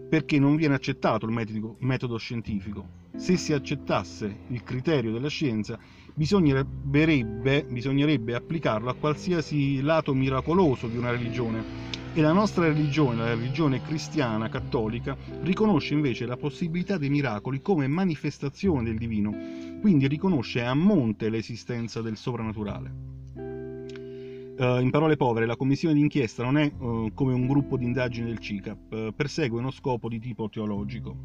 perché 0.09 0.37
non 0.39 0.55
viene 0.55 0.75
accettato 0.75 1.25
il 1.25 1.75
metodo 1.79 2.17
scientifico. 2.17 3.01
Se 3.15 3.37
si 3.37 3.53
accettasse 3.53 4.41
il 4.47 4.63
criterio 4.63 5.11
della 5.11 5.27
scienza, 5.27 5.77
bisognerebbe, 6.13 7.65
bisognerebbe 7.69 8.35
applicarlo 8.35 8.89
a 8.89 8.95
qualsiasi 8.95 9.81
lato 9.81 10.13
miracoloso 10.13 10.87
di 10.87 10.97
una 10.97 11.11
religione. 11.11 12.02
E 12.15 12.21
la 12.21 12.31
nostra 12.31 12.67
religione, 12.67 13.15
la 13.15 13.33
religione 13.33 13.81
cristiana 13.81 14.47
cattolica, 14.47 15.17
riconosce 15.41 15.95
invece 15.95 16.27
la 16.27 16.37
possibilità 16.37 16.99
dei 16.99 17.09
miracoli 17.09 17.59
come 17.59 17.87
manifestazione 17.87 18.83
del 18.83 18.99
divino, 18.99 19.35
quindi 19.81 20.07
riconosce 20.07 20.61
a 20.61 20.75
monte 20.75 21.29
l'esistenza 21.29 22.03
del 22.03 22.15
soprannaturale. 22.15 22.93
Uh, 23.35 24.79
in 24.79 24.89
parole 24.91 25.17
povere, 25.17 25.47
la 25.47 25.55
commissione 25.55 25.95
d'inchiesta 25.95 26.43
non 26.43 26.59
è 26.59 26.71
uh, 26.77 27.11
come 27.15 27.33
un 27.33 27.47
gruppo 27.47 27.77
di 27.77 27.85
indagine 27.85 28.27
del 28.27 28.37
CICAP, 28.37 28.91
uh, 28.91 29.13
persegue 29.15 29.57
uno 29.57 29.71
scopo 29.71 30.07
di 30.07 30.19
tipo 30.19 30.47
teologico, 30.49 31.17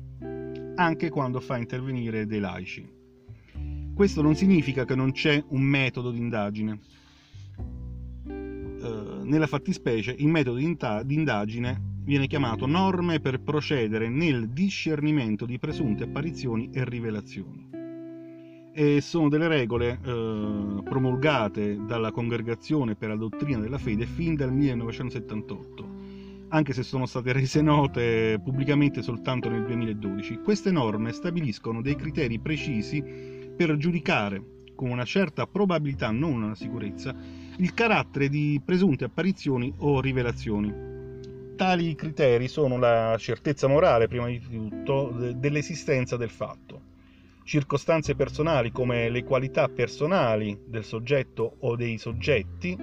anche 0.77 1.11
quando 1.11 1.39
fa 1.41 1.59
intervenire 1.59 2.25
dei 2.25 2.41
laici. 2.41 2.89
Questo 3.95 4.23
non 4.23 4.35
significa 4.35 4.87
che 4.87 4.95
non 4.95 5.13
c'è 5.13 5.45
un 5.49 5.61
metodo 5.61 6.11
di 6.11 6.19
indagine. 6.19 6.81
Nella 9.29 9.47
fattispecie 9.47 10.15
il 10.17 10.29
metodo 10.29 10.57
di 10.57 11.15
indagine 11.15 11.97
viene 12.03 12.27
chiamato 12.27 12.65
norme 12.65 13.21
per 13.21 13.41
procedere 13.43 14.09
nel 14.09 14.49
discernimento 14.49 15.45
di 15.45 15.59
presunte 15.59 16.05
apparizioni 16.05 16.71
e 16.73 16.83
rivelazioni. 16.87 17.69
E 18.73 19.03
sono 19.03 19.29
delle 19.29 19.47
regole 19.47 20.01
eh, 20.03 20.83
promulgate 20.83 21.79
dalla 21.85 22.11
Congregazione 22.11 22.95
per 22.95 23.11
la 23.11 23.17
Dottrina 23.17 23.59
della 23.59 23.77
Fede 23.77 24.07
fin 24.07 24.35
dal 24.35 24.51
1978 24.51 25.97
anche 26.51 26.73
se 26.73 26.83
sono 26.83 27.05
state 27.05 27.31
rese 27.35 27.61
note 27.61 28.41
pubblicamente 28.43 29.03
soltanto 29.03 29.51
nel 29.51 29.67
2012. 29.67 30.39
Queste 30.39 30.71
norme 30.71 31.13
stabiliscono 31.13 31.83
dei 31.83 31.95
criteri 31.95 32.39
precisi 32.39 33.03
per 33.55 33.77
giudicare 33.77 34.43
con 34.75 34.89
una 34.89 35.05
certa 35.05 35.47
probabilità, 35.47 36.11
non 36.11 36.43
una 36.43 36.55
sicurezza, 36.55 37.15
il 37.61 37.75
carattere 37.75 38.29
di 38.29 38.61
presunte 38.65 39.05
apparizioni 39.05 39.73
o 39.79 40.01
rivelazioni. 40.01 40.87
Tali 41.57 41.95
criteri 41.97 42.47
sono 42.47 42.79
la 42.79 43.17
certezza 43.19 43.67
morale, 43.67 44.07
prima 44.07 44.29
di 44.29 44.39
tutto, 44.41 45.13
dell'esistenza 45.35 46.17
del 46.17 46.31
fatto, 46.31 46.83
circostanze 47.43 48.15
personali 48.15 48.71
come 48.71 49.09
le 49.09 49.25
qualità 49.25 49.69
personali 49.69 50.57
del 50.67 50.85
soggetto 50.85 51.57
o 51.61 51.75
dei 51.75 51.99
soggetti, 51.99 52.77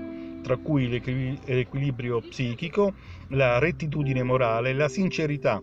tra 0.44 0.58
cui 0.58 0.90
l'equilibrio 0.90 2.20
psichico, 2.20 2.94
la 3.30 3.60
rettitudine 3.60 4.24
morale, 4.24 4.74
la 4.74 4.90
sincerità, 4.90 5.62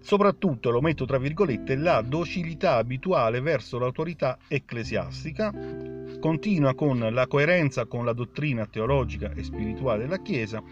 soprattutto, 0.00 0.70
lo 0.70 0.80
metto 0.80 1.04
tra 1.04 1.18
virgolette, 1.18 1.76
la 1.76 2.00
docilità 2.02 2.76
abituale 2.76 3.40
verso 3.40 3.78
l'autorità 3.78 4.38
ecclesiastica, 4.48 5.52
continua 6.20 6.74
con 6.74 6.98
la 6.98 7.26
coerenza 7.26 7.86
con 7.86 8.04
la 8.04 8.12
dottrina 8.12 8.66
teologica 8.66 9.32
e 9.32 9.42
spirituale 9.42 10.02
della 10.02 10.20
Chiesa 10.20 10.62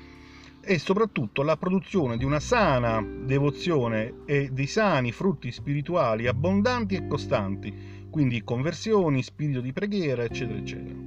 e 0.61 0.79
soprattutto 0.79 1.43
la 1.43 1.57
produzione 1.57 2.17
di 2.17 2.25
una 2.25 2.41
sana 2.41 3.01
devozione 3.01 4.23
e 4.27 4.49
di 4.53 4.67
sani 4.67 5.13
frutti 5.13 5.53
spirituali 5.53 6.27
abbondanti 6.27 6.97
e 6.97 7.07
costanti, 7.07 7.73
quindi 8.11 8.43
conversioni, 8.43 9.23
spirito 9.23 9.61
di 9.61 9.73
preghiera, 9.73 10.25
eccetera, 10.25 10.59
eccetera. 10.59 10.99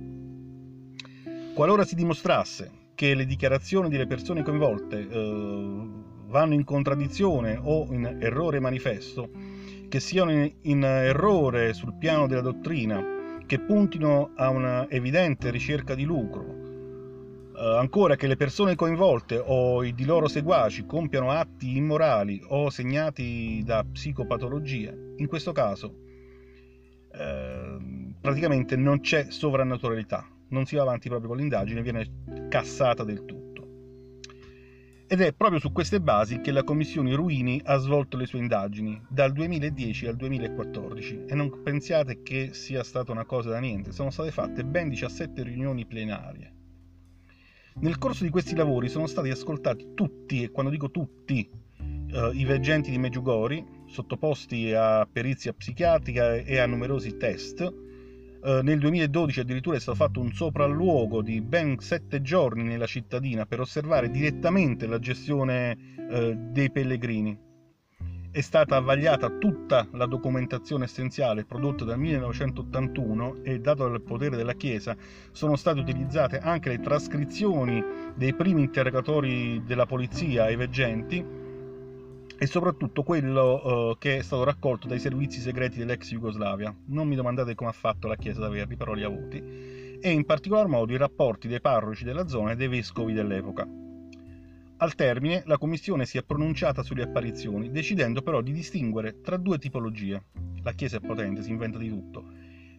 Qualora 1.53 1.83
si 1.83 1.95
dimostrasse 1.95 2.71
che 2.95 3.13
le 3.15 3.25
dichiarazioni 3.25 3.89
delle 3.89 4.07
persone 4.07 4.43
coinvolte 4.43 5.07
eh, 5.09 5.87
vanno 6.29 6.53
in 6.53 6.63
contraddizione 6.63 7.59
o 7.61 7.87
in 7.91 8.17
errore 8.21 8.59
manifesto, 8.59 9.29
che 9.89 9.99
siano 9.99 10.31
in, 10.31 10.51
in 10.61 10.83
errore 10.83 11.73
sul 11.73 11.95
piano 11.97 12.27
della 12.27 12.41
dottrina, 12.41 13.17
che 13.45 13.59
puntino 13.59 14.31
a 14.35 14.49
una 14.49 14.87
evidente 14.89 15.49
ricerca 15.49 15.95
di 15.95 16.03
lucro, 16.03 16.59
Uh, 17.59 17.75
ancora 17.75 18.15
che 18.15 18.27
le 18.27 18.37
persone 18.37 18.75
coinvolte 18.75 19.37
o 19.37 19.83
i 19.83 19.93
di 19.93 20.05
loro 20.05 20.29
seguaci 20.29 20.85
compiano 20.85 21.31
atti 21.31 21.75
immorali 21.75 22.41
o 22.47 22.69
segnati 22.69 23.61
da 23.65 23.83
psicopatologia, 23.83 24.93
in 25.17 25.27
questo 25.27 25.51
caso 25.51 25.93
uh, 27.11 28.13
praticamente 28.21 28.77
non 28.77 29.01
c'è 29.01 29.25
sovrannaturalità, 29.29 30.25
non 30.51 30.65
si 30.67 30.77
va 30.77 30.83
avanti 30.83 31.09
proprio 31.09 31.27
con 31.27 31.37
l'indagine, 31.37 31.81
viene 31.81 32.47
cassata 32.47 33.03
del 33.03 33.25
tutto. 33.25 33.48
Ed 35.11 35.21
è 35.21 35.33
proprio 35.33 35.59
su 35.59 35.71
queste 35.71 35.99
basi 35.99 36.39
che 36.39 36.51
la 36.51 36.63
Commissione 36.63 37.15
Ruini 37.15 37.59
ha 37.65 37.77
svolto 37.77 38.15
le 38.15 38.27
sue 38.27 38.37
indagini, 38.39 39.01
dal 39.09 39.33
2010 39.33 40.05
al 40.05 40.15
2014, 40.15 41.23
e 41.27 41.33
non 41.33 41.63
pensiate 41.63 42.21
che 42.21 42.53
sia 42.53 42.83
stata 42.83 43.11
una 43.11 43.25
cosa 43.25 43.49
da 43.49 43.59
niente, 43.59 43.91
sono 43.91 44.11
state 44.11 44.29
fatte 44.31 44.63
ben 44.63 44.87
17 44.89 45.41
riunioni 45.41 45.85
plenarie 45.85 46.53
nel 47.81 47.97
corso 47.97 48.25
di 48.25 48.29
questi 48.29 48.55
lavori 48.55 48.89
sono 48.89 49.07
stati 49.07 49.29
ascoltati 49.29 49.93
tutti, 49.93 50.43
e 50.43 50.51
quando 50.51 50.69
dico 50.69 50.91
tutti, 50.91 51.49
eh, 52.11 52.31
i 52.33 52.43
veggenti 52.43 52.91
di 52.91 52.97
Meggiugori, 52.97 53.65
sottoposti 53.87 54.73
a 54.73 55.07
perizia 55.09 55.53
psichiatrica 55.53 56.35
e 56.35 56.57
a 56.57 56.65
numerosi 56.65 57.15
test. 57.15 57.73
Eh, 58.41 58.61
nel 58.63 58.79
2012 58.79 59.41
addirittura 59.41 59.75
è 59.75 59.79
stato 59.79 59.97
fatto 59.97 60.21
un 60.21 60.31
sopralluogo 60.31 61.21
di 61.21 61.41
ben 61.41 61.77
sette 61.79 62.21
giorni 62.21 62.63
nella 62.63 62.85
cittadina 62.85 63.45
per 63.45 63.59
osservare 63.59 64.09
direttamente 64.09 64.87
la 64.87 64.99
gestione 64.99 65.77
eh, 66.09 66.35
dei 66.37 66.71
pellegrini. 66.71 67.47
È 68.31 68.41
stata 68.41 68.79
vagliata 68.79 69.29
tutta 69.39 69.87
la 69.93 70.05
documentazione 70.05 70.85
essenziale 70.85 71.45
prodotta 71.45 71.83
dal 71.83 71.97
1981 71.97 73.43
e 73.43 73.59
dato 73.59 73.87
il 73.87 74.01
potere 74.01 74.37
della 74.37 74.53
Chiesa 74.53 74.95
sono 75.31 75.55
state 75.55 75.79
utilizzate 75.79 76.37
anche 76.37 76.69
le 76.69 76.79
trascrizioni 76.79 77.83
dei 78.15 78.35
primi 78.35 78.61
interrogatori 78.61 79.63
della 79.65 79.87
polizia 79.87 80.43
ai 80.43 80.55
veggenti 80.55 81.48
e 82.41 82.47
soprattutto 82.47 83.03
quello 83.03 83.89
uh, 83.89 83.97
che 83.97 84.19
è 84.19 84.21
stato 84.21 84.45
raccolto 84.45 84.87
dai 84.87 84.99
servizi 84.99 85.41
segreti 85.41 85.77
dell'ex 85.77 86.09
Jugoslavia. 86.09 86.73
Non 86.85 87.05
mi 87.05 87.15
domandate 87.15 87.53
come 87.53 87.69
ha 87.69 87.73
fatto 87.73 88.07
la 88.07 88.15
Chiesa 88.15 88.39
ad 88.39 88.45
averli, 88.45 88.77
però 88.77 88.93
li 88.93 89.03
ha 89.03 89.07
avuti. 89.07 89.37
E 90.01 90.09
in 90.09 90.23
particolar 90.23 90.67
modo 90.67 90.93
i 90.93 90.97
rapporti 90.97 91.49
dei 91.49 91.59
parroci 91.59 92.05
della 92.05 92.29
zona 92.29 92.51
e 92.51 92.55
dei 92.55 92.69
vescovi 92.69 93.11
dell'epoca. 93.11 93.67
Al 94.77 94.95
termine, 94.95 95.43
la 95.47 95.57
commissione 95.57 96.05
si 96.05 96.17
è 96.17 96.23
pronunciata 96.23 96.81
sulle 96.81 97.03
apparizioni, 97.03 97.71
decidendo 97.71 98.21
però 98.21 98.39
di 98.39 98.53
distinguere 98.53 99.19
tra 99.19 99.35
due 99.35 99.57
tipologie. 99.57 100.23
La 100.63 100.71
Chiesa 100.71 100.95
è 100.95 101.01
potente, 101.01 101.43
si 101.43 101.49
inventa 101.49 101.77
di 101.77 101.89
tutto. 101.89 102.23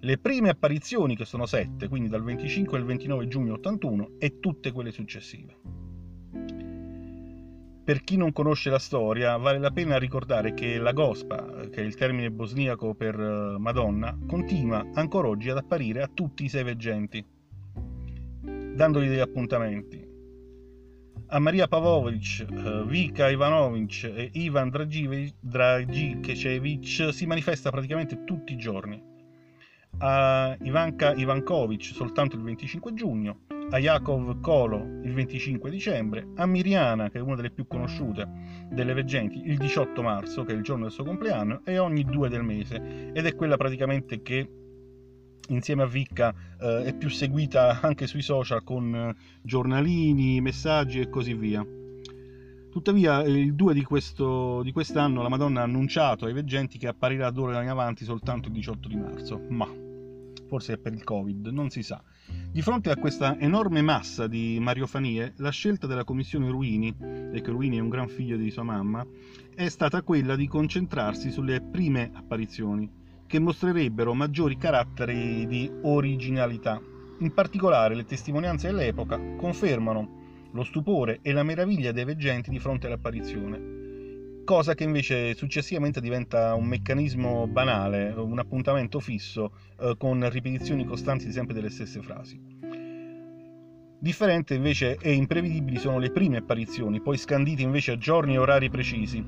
Le 0.01 0.17
prime 0.17 0.49
apparizioni, 0.49 1.15
che 1.15 1.27
sono 1.27 1.45
sette, 1.45 1.89
quindi 1.89 2.09
dal 2.09 2.23
25 2.23 2.79
al 2.79 2.87
29 2.87 3.29
giugno 3.29 3.53
81, 3.53 4.13
e 4.17 4.41
tutte 4.41 4.73
quelle 4.73 4.91
successive. 4.91 5.80
Per 7.91 8.05
chi 8.05 8.17
non 8.17 8.31
conosce 8.31 8.71
la 8.71 8.79
storia, 8.79 9.37
vale 9.37 9.59
la 9.59 9.73
pena 9.73 9.99
ricordare 9.99 10.55
che 10.55 10.79
la 10.79 10.93
Gospa, 10.93 11.67
che 11.71 11.81
è 11.81 11.85
il 11.85 11.97
termine 11.97 12.31
bosniaco 12.31 12.95
per 12.95 13.19
eh, 13.19 13.59
Madonna, 13.59 14.17
continua 14.29 14.87
ancora 14.95 15.27
oggi 15.27 15.51
ad 15.51 15.57
apparire 15.57 16.01
a 16.01 16.07
tutti 16.15 16.45
i 16.45 16.49
sei 16.49 16.63
veggenti, 16.63 17.27
dandogli 18.77 19.09
degli 19.09 19.19
appuntamenti 19.19 20.07
a 21.33 21.39
Maria 21.41 21.67
Pavlovic, 21.67 22.47
eh, 22.49 22.85
Vika 22.87 23.29
Ivanovic 23.29 24.05
e 24.05 24.31
Ivan 24.35 24.71
Dragicevic 25.41 27.13
si 27.13 27.27
manifesta 27.27 27.71
praticamente 27.73 28.23
tutti 28.23 28.53
i 28.53 28.57
giorni. 28.57 29.10
A 30.03 30.57
Ivanka 30.63 31.13
Ivankovic 31.13 31.83
soltanto 31.83 32.35
il 32.35 32.43
25 32.43 32.95
giugno, 32.95 33.41
a 33.69 33.79
Yakov 33.79 34.41
Kolo 34.41 35.01
il 35.03 35.13
25 35.13 35.71
dicembre, 35.71 36.29
a 36.37 36.47
Miriana, 36.47 37.11
che 37.11 37.19
è 37.19 37.21
una 37.21 37.37
delle 37.37 37.51
più 37.51 37.67
conosciute 37.67 38.27
delle 38.71 38.95
veggenti, 38.95 39.43
il 39.45 39.59
18 39.59 40.01
marzo, 40.01 40.45
che 40.45 40.53
è 40.53 40.57
il 40.57 40.63
giorno 40.63 40.85
del 40.85 40.93
suo 40.93 41.05
compleanno, 41.05 41.61
e 41.67 41.77
ogni 41.77 42.05
due 42.05 42.31
del 42.31 42.43
mese, 42.43 43.13
ed 43.13 43.27
è 43.27 43.35
quella 43.35 43.59
praticamente 43.59 44.23
che 44.23 44.49
insieme 45.49 45.83
a 45.83 45.87
Vicca 45.87 46.35
eh, 46.59 46.85
è 46.85 46.97
più 46.97 47.11
seguita 47.11 47.81
anche 47.83 48.07
sui 48.07 48.23
social 48.23 48.65
con 48.65 48.95
eh, 48.95 49.15
giornalini, 49.43 50.41
messaggi 50.41 51.01
e 51.01 51.11
così 51.11 51.35
via. 51.35 51.63
Tuttavia, 52.71 53.23
il 53.23 53.55
2 53.55 53.75
di, 53.75 53.83
questo, 53.83 54.63
di 54.63 54.73
quest'anno 54.73 55.21
la 55.21 55.29
Madonna 55.29 55.61
ha 55.61 55.65
annunciato 55.65 56.25
ai 56.25 56.33
veggenti 56.33 56.79
che 56.79 56.87
apparirà 56.87 57.29
d'ora 57.31 57.61
in 57.61 57.69
avanti 57.69 58.05
soltanto 58.05 58.49
il 58.49 58.55
18 58.55 58.89
di 58.89 58.97
marzo, 58.97 59.45
ma 59.49 59.89
forse 60.51 60.73
è 60.73 60.79
per 60.79 60.93
il 60.93 61.05
Covid, 61.05 61.47
non 61.47 61.71
si 61.71 61.85
sa. 61.85 62.03
Di 62.51 62.61
fronte 62.61 62.91
a 62.91 62.97
questa 62.97 63.39
enorme 63.39 63.83
massa 63.83 64.27
di 64.27 64.59
mariofanie, 64.61 65.35
la 65.37 65.51
scelta 65.51 65.87
della 65.87 66.03
commissione 66.03 66.51
Ruini, 66.51 66.93
che 66.97 67.43
Ruini 67.45 67.77
è 67.77 67.81
un 67.81 67.89
gran 67.89 68.09
figlio 68.09 68.37
di 68.37 68.51
sua 68.51 68.65
mamma, 68.65 69.07
è 69.55 69.69
stata 69.69 70.03
quella 70.03 70.35
di 70.35 70.49
concentrarsi 70.49 71.31
sulle 71.31 71.61
prime 71.61 72.11
apparizioni, 72.13 72.91
che 73.29 73.39
mostrerebbero 73.39 74.13
maggiori 74.13 74.57
caratteri 74.57 75.47
di 75.47 75.71
originalità. 75.83 76.81
In 77.21 77.33
particolare 77.33 77.95
le 77.95 78.05
testimonianze 78.05 78.67
dell'epoca 78.67 79.21
confermano 79.37 80.49
lo 80.51 80.65
stupore 80.65 81.21
e 81.23 81.31
la 81.31 81.45
meraviglia 81.45 81.93
dei 81.93 82.05
veggenti 82.05 82.51
di 82.51 82.59
fronte 82.59 82.89
all'apparizione, 82.89 83.80
cosa 84.51 84.75
che 84.75 84.83
invece 84.83 85.37
successivamente 85.37 86.01
diventa 86.01 86.57
un 86.57 86.67
meccanismo 86.67 87.47
banale, 87.47 88.13
un 88.17 88.37
appuntamento 88.37 88.99
fisso 88.99 89.53
eh, 89.79 89.95
con 89.97 90.29
ripetizioni 90.29 90.85
costanti 90.85 91.31
sempre 91.31 91.55
delle 91.55 91.71
stesse 91.71 92.03
frasi. 92.03 92.37
Differente 94.01 94.55
invece 94.55 94.99
e 95.01 95.13
imprevedibili 95.13 95.79
sono 95.79 96.01
le 96.01 96.11
prime 96.11 96.39
apparizioni, 96.39 97.01
poi 97.01 97.17
scandite 97.17 97.63
invece 97.63 97.93
a 97.93 97.97
giorni 97.97 98.35
e 98.35 98.39
orari 98.39 98.69
precisi, 98.71 99.25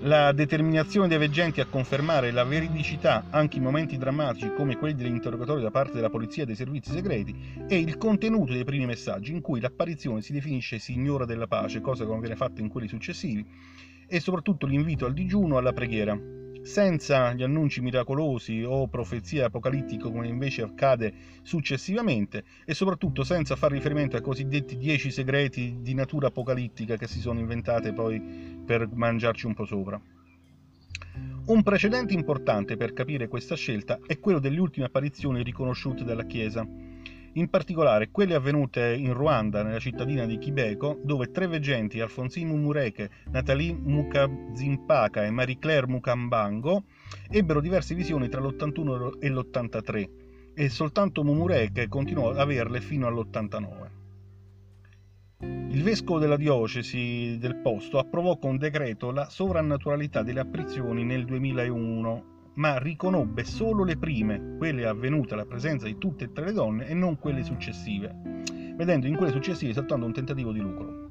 la 0.00 0.32
determinazione 0.32 1.08
dei 1.08 1.16
veggenti 1.16 1.62
a 1.62 1.66
confermare 1.66 2.30
la 2.30 2.44
veridicità 2.44 3.28
anche 3.30 3.56
in 3.56 3.62
momenti 3.62 3.96
drammatici 3.96 4.52
come 4.54 4.76
quelli 4.76 4.94
dell'interrogatorio 4.94 5.62
da 5.62 5.70
parte 5.70 5.94
della 5.94 6.10
polizia 6.10 6.42
e 6.42 6.46
dei 6.46 6.54
servizi 6.54 6.92
segreti 6.92 7.34
e 7.66 7.78
il 7.78 7.96
contenuto 7.96 8.52
dei 8.52 8.64
primi 8.64 8.84
messaggi 8.84 9.32
in 9.32 9.40
cui 9.40 9.58
l'apparizione 9.58 10.20
si 10.20 10.34
definisce 10.34 10.78
signora 10.78 11.24
della 11.24 11.46
pace, 11.46 11.80
cosa 11.80 12.04
che 12.04 12.10
non 12.10 12.20
viene 12.20 12.36
fatta 12.36 12.60
in 12.60 12.68
quelli 12.68 12.88
successivi, 12.88 13.46
e 14.10 14.20
soprattutto 14.20 14.66
l'invito 14.66 15.06
al 15.06 15.14
digiuno 15.14 15.54
e 15.54 15.58
alla 15.58 15.72
preghiera 15.72 16.38
senza 16.62 17.32
gli 17.32 17.42
annunci 17.42 17.80
miracolosi 17.80 18.62
o 18.62 18.86
profezie 18.88 19.44
apocalittiche 19.44 20.10
come 20.10 20.28
invece 20.28 20.62
accade 20.62 21.12
successivamente 21.42 22.44
e 22.64 22.74
soprattutto 22.74 23.24
senza 23.24 23.56
far 23.56 23.70
riferimento 23.72 24.16
ai 24.16 24.22
cosiddetti 24.22 24.76
dieci 24.76 25.10
segreti 25.10 25.78
di 25.80 25.94
natura 25.94 26.28
apocalittica 26.28 26.96
che 26.96 27.06
si 27.06 27.20
sono 27.20 27.38
inventate 27.38 27.92
poi 27.92 28.20
per 28.64 28.88
mangiarci 28.92 29.46
un 29.46 29.54
po' 29.54 29.64
sopra. 29.64 30.00
Un 31.46 31.62
precedente 31.62 32.14
importante 32.14 32.76
per 32.76 32.92
capire 32.92 33.26
questa 33.26 33.56
scelta 33.56 33.98
è 34.06 34.18
quello 34.20 34.38
delle 34.38 34.60
ultime 34.60 34.86
apparizioni 34.86 35.42
riconosciute 35.42 36.04
dalla 36.04 36.24
Chiesa, 36.24 36.66
in 37.34 37.48
particolare 37.48 38.10
quelle 38.10 38.34
avvenute 38.34 38.94
in 38.94 39.12
Ruanda, 39.12 39.62
nella 39.62 39.78
cittadina 39.78 40.26
di 40.26 40.38
Kibeko, 40.38 41.00
dove 41.04 41.30
tre 41.30 41.46
veggenti, 41.46 42.00
Alfonsino 42.00 42.54
Mureke, 42.54 43.10
Nathalie 43.30 43.72
Mukazimpaka 43.72 45.24
e 45.24 45.30
Marie-Claire 45.30 45.86
Mukambango, 45.86 46.84
ebbero 47.28 47.60
diverse 47.60 47.94
visioni 47.94 48.28
tra 48.28 48.40
l'81 48.40 49.18
e 49.20 49.28
l'83 49.28 50.08
e 50.54 50.68
soltanto 50.68 51.22
Mumureke 51.22 51.88
continuò 51.88 52.30
ad 52.30 52.38
averle 52.38 52.80
fino 52.80 53.06
all'89. 53.06 53.98
Il 55.42 55.82
vescovo 55.82 56.18
della 56.18 56.36
diocesi 56.36 57.38
del 57.38 57.56
posto 57.56 57.98
approvò 57.98 58.36
con 58.38 58.58
decreto 58.58 59.10
la 59.10 59.28
sovrannaturalità 59.30 60.22
delle 60.22 60.40
apparizioni 60.40 61.04
nel 61.04 61.24
2001 61.24 62.29
ma 62.54 62.78
riconobbe 62.78 63.44
solo 63.44 63.84
le 63.84 63.96
prime, 63.96 64.56
quelle 64.58 64.86
avvenute 64.86 65.34
alla 65.34 65.46
presenza 65.46 65.86
di 65.86 65.98
tutte 65.98 66.24
e 66.24 66.32
tre 66.32 66.46
le 66.46 66.52
donne 66.52 66.88
e 66.88 66.94
non 66.94 67.18
quelle 67.18 67.42
successive, 67.42 68.14
vedendo 68.76 69.06
in 69.06 69.16
quelle 69.16 69.32
successive 69.32 69.72
soltanto 69.72 70.06
un 70.06 70.12
tentativo 70.12 70.52
di 70.52 70.60
lucro. 70.60 71.08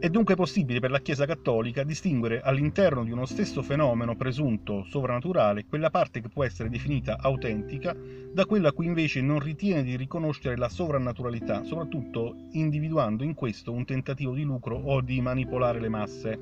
È 0.00 0.08
dunque 0.10 0.36
possibile 0.36 0.78
per 0.78 0.92
la 0.92 1.00
Chiesa 1.00 1.26
cattolica 1.26 1.82
distinguere 1.82 2.40
all'interno 2.40 3.02
di 3.02 3.10
uno 3.10 3.26
stesso 3.26 3.62
fenomeno 3.62 4.14
presunto 4.14 4.84
sovrannaturale 4.84 5.66
quella 5.66 5.90
parte 5.90 6.20
che 6.20 6.28
può 6.28 6.44
essere 6.44 6.68
definita 6.68 7.18
autentica 7.18 7.96
da 8.32 8.46
quella 8.46 8.70
cui 8.70 8.86
invece 8.86 9.20
non 9.22 9.40
ritiene 9.40 9.82
di 9.82 9.96
riconoscere 9.96 10.56
la 10.56 10.68
sovrannaturalità, 10.68 11.64
soprattutto 11.64 12.36
individuando 12.52 13.24
in 13.24 13.34
questo 13.34 13.72
un 13.72 13.84
tentativo 13.84 14.34
di 14.34 14.44
lucro 14.44 14.76
o 14.76 15.00
di 15.00 15.20
manipolare 15.20 15.80
le 15.80 15.88
masse. 15.88 16.38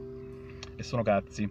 E 0.77 0.83
sono 0.83 1.03
cazzi. 1.03 1.51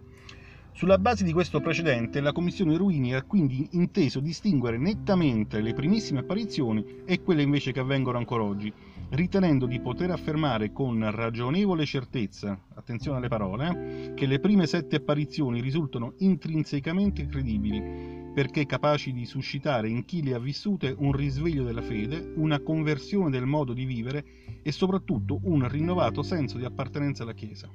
Sulla 0.76 0.98
base 0.98 1.24
di 1.24 1.32
questo 1.32 1.62
precedente, 1.62 2.20
la 2.20 2.32
Commissione 2.32 2.76
Ruini 2.76 3.14
ha 3.14 3.22
quindi 3.22 3.66
inteso 3.70 4.20
distinguere 4.20 4.76
nettamente 4.76 5.62
le 5.62 5.72
primissime 5.72 6.18
apparizioni 6.18 6.84
e 7.06 7.22
quelle 7.22 7.40
invece 7.40 7.72
che 7.72 7.80
avvengono 7.80 8.18
ancora 8.18 8.42
oggi, 8.42 8.70
ritenendo 9.12 9.64
di 9.64 9.80
poter 9.80 10.10
affermare 10.10 10.72
con 10.72 11.10
ragionevole 11.10 11.86
certezza, 11.86 12.60
attenzione 12.74 13.16
alle 13.16 13.28
parole, 13.28 14.10
eh, 14.10 14.14
che 14.14 14.26
le 14.26 14.38
prime 14.38 14.66
sette 14.66 14.96
apparizioni 14.96 15.62
risultano 15.62 16.12
intrinsecamente 16.18 17.24
credibili, 17.24 18.32
perché 18.34 18.66
capaci 18.66 19.14
di 19.14 19.24
suscitare 19.24 19.88
in 19.88 20.04
chi 20.04 20.22
le 20.22 20.34
ha 20.34 20.38
vissute 20.38 20.94
un 20.98 21.12
risveglio 21.12 21.64
della 21.64 21.80
fede, 21.80 22.34
una 22.36 22.60
conversione 22.60 23.30
del 23.30 23.46
modo 23.46 23.72
di 23.72 23.86
vivere 23.86 24.24
e 24.62 24.70
soprattutto 24.72 25.40
un 25.44 25.66
rinnovato 25.66 26.22
senso 26.22 26.58
di 26.58 26.66
appartenenza 26.66 27.22
alla 27.22 27.32
Chiesa. 27.32 27.66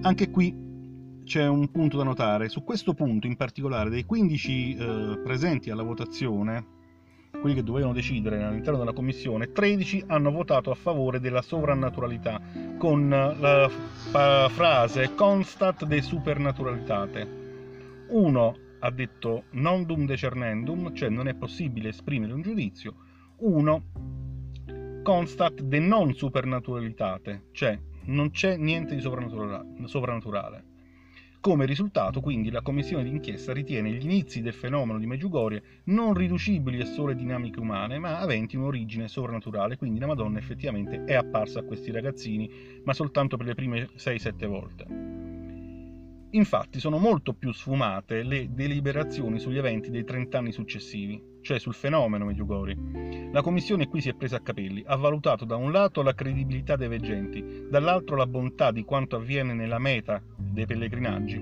Anche 0.00 0.30
qui 0.30 0.67
c'è 1.28 1.46
un 1.46 1.70
punto 1.70 1.98
da 1.98 2.04
notare. 2.04 2.48
Su 2.48 2.64
questo 2.64 2.94
punto 2.94 3.26
in 3.26 3.36
particolare, 3.36 3.90
dei 3.90 4.06
15 4.06 4.76
eh, 4.76 5.20
presenti 5.22 5.68
alla 5.68 5.82
votazione, 5.82 6.76
quelli 7.38 7.54
che 7.54 7.62
dovevano 7.62 7.92
decidere 7.92 8.42
all'interno 8.42 8.78
della 8.78 8.94
commissione, 8.94 9.52
13 9.52 10.04
hanno 10.06 10.30
votato 10.30 10.70
a 10.70 10.74
favore 10.74 11.20
della 11.20 11.42
sovrannaturalità 11.42 12.40
con 12.78 13.10
la 13.10 14.48
frase 14.48 15.14
constat 15.14 15.84
de 15.84 16.00
supernaturalitate. 16.00 18.06
Uno 18.08 18.56
ha 18.80 18.90
detto 18.90 19.44
non 19.50 19.84
dum 19.84 20.06
decernendum, 20.06 20.94
cioè 20.94 21.10
non 21.10 21.28
è 21.28 21.34
possibile 21.34 21.90
esprimere 21.90 22.32
un 22.32 22.40
giudizio. 22.40 22.94
Uno 23.40 23.82
constat 25.02 25.60
de 25.60 25.78
non 25.78 26.14
supernaturalitate, 26.14 27.48
cioè 27.52 27.78
non 28.06 28.30
c'è 28.30 28.56
niente 28.56 28.94
di 28.94 29.02
sovrannaturale. 29.02 30.67
Come 31.48 31.64
risultato, 31.64 32.20
quindi, 32.20 32.50
la 32.50 32.60
commissione 32.60 33.04
d'inchiesta 33.04 33.54
ritiene 33.54 33.90
gli 33.92 34.04
inizi 34.04 34.42
del 34.42 34.52
fenomeno 34.52 34.98
di 34.98 35.06
Meggiugorie 35.06 35.62
non 35.84 36.12
riducibili 36.12 36.78
a 36.78 36.84
sole 36.84 37.14
dinamiche 37.14 37.58
umane, 37.58 37.98
ma 37.98 38.18
aventi 38.18 38.56
un'origine 38.56 39.08
sovrannaturale, 39.08 39.78
quindi 39.78 39.98
la 39.98 40.08
Madonna 40.08 40.38
effettivamente 40.38 41.04
è 41.04 41.14
apparsa 41.14 41.60
a 41.60 41.62
questi 41.62 41.90
ragazzini, 41.90 42.50
ma 42.84 42.92
soltanto 42.92 43.38
per 43.38 43.46
le 43.46 43.54
prime 43.54 43.88
6-7 43.96 44.46
volte. 44.46 44.84
Infatti 46.32 46.80
sono 46.80 46.98
molto 46.98 47.32
più 47.32 47.50
sfumate 47.50 48.24
le 48.24 48.52
deliberazioni 48.52 49.38
sugli 49.38 49.56
eventi 49.56 49.88
dei 49.88 50.04
30 50.04 50.36
anni 50.36 50.52
successivi, 50.52 51.18
cioè 51.48 51.58
sul 51.58 51.72
fenomeno 51.72 52.26
Medjugorje. 52.26 53.30
La 53.32 53.40
commissione 53.40 53.88
qui 53.88 54.02
si 54.02 54.10
è 54.10 54.14
presa 54.14 54.36
a 54.36 54.40
capelli, 54.40 54.84
ha 54.86 54.96
valutato 54.96 55.46
da 55.46 55.56
un 55.56 55.72
lato 55.72 56.02
la 56.02 56.14
credibilità 56.14 56.76
dei 56.76 56.88
veggenti, 56.88 57.64
dall'altro 57.70 58.16
la 58.16 58.26
bontà 58.26 58.70
di 58.70 58.84
quanto 58.84 59.16
avviene 59.16 59.54
nella 59.54 59.78
meta 59.78 60.22
dei 60.36 60.66
pellegrinaggi. 60.66 61.38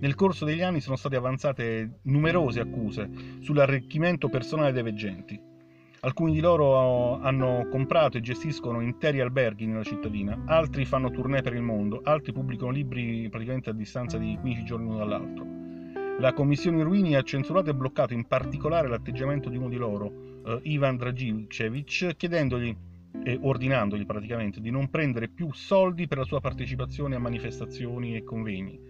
Nel 0.00 0.14
corso 0.14 0.46
degli 0.46 0.62
anni 0.62 0.80
sono 0.80 0.96
state 0.96 1.16
avanzate 1.16 1.98
numerose 2.04 2.60
accuse 2.60 3.10
sull'arricchimento 3.40 4.30
personale 4.30 4.72
dei 4.72 4.82
veggenti. 4.82 5.38
Alcuni 6.00 6.32
di 6.32 6.40
loro 6.40 7.20
hanno 7.20 7.68
comprato 7.70 8.16
e 8.16 8.22
gestiscono 8.22 8.80
interi 8.80 9.20
alberghi 9.20 9.66
nella 9.66 9.82
cittadina, 9.82 10.44
altri 10.46 10.86
fanno 10.86 11.10
tournée 11.10 11.42
per 11.42 11.52
il 11.52 11.60
mondo, 11.60 12.00
altri 12.02 12.32
pubblicano 12.32 12.70
libri 12.70 13.28
praticamente 13.28 13.68
a 13.68 13.74
distanza 13.74 14.16
di 14.16 14.38
15 14.40 14.64
giorni 14.64 14.86
l'uno 14.86 14.96
dall'altro. 14.96 15.67
La 16.20 16.32
commissione 16.32 16.82
Ruini 16.82 17.14
ha 17.14 17.22
censurato 17.22 17.70
e 17.70 17.74
bloccato 17.74 18.12
in 18.12 18.26
particolare 18.26 18.88
l'atteggiamento 18.88 19.48
di 19.48 19.56
uno 19.56 19.68
di 19.68 19.76
loro, 19.76 20.40
eh, 20.44 20.58
Ivan 20.64 20.96
Dragilcevic, 20.96 22.16
chiedendogli 22.16 22.76
e 23.22 23.38
ordinandogli 23.40 24.04
praticamente 24.04 24.60
di 24.60 24.72
non 24.72 24.90
prendere 24.90 25.28
più 25.28 25.52
soldi 25.52 26.08
per 26.08 26.18
la 26.18 26.24
sua 26.24 26.40
partecipazione 26.40 27.14
a 27.14 27.20
manifestazioni 27.20 28.16
e 28.16 28.24
convegni. 28.24 28.80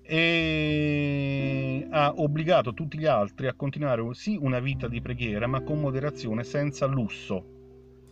E 0.00 1.86
ha 1.90 2.14
obbligato 2.16 2.72
tutti 2.72 2.96
gli 2.96 3.04
altri 3.04 3.46
a 3.46 3.52
continuare 3.52 4.02
sì 4.14 4.38
una 4.40 4.58
vita 4.58 4.88
di 4.88 5.02
preghiera, 5.02 5.46
ma 5.46 5.60
con 5.60 5.80
moderazione, 5.80 6.44
senza 6.44 6.86
lusso. 6.86 7.44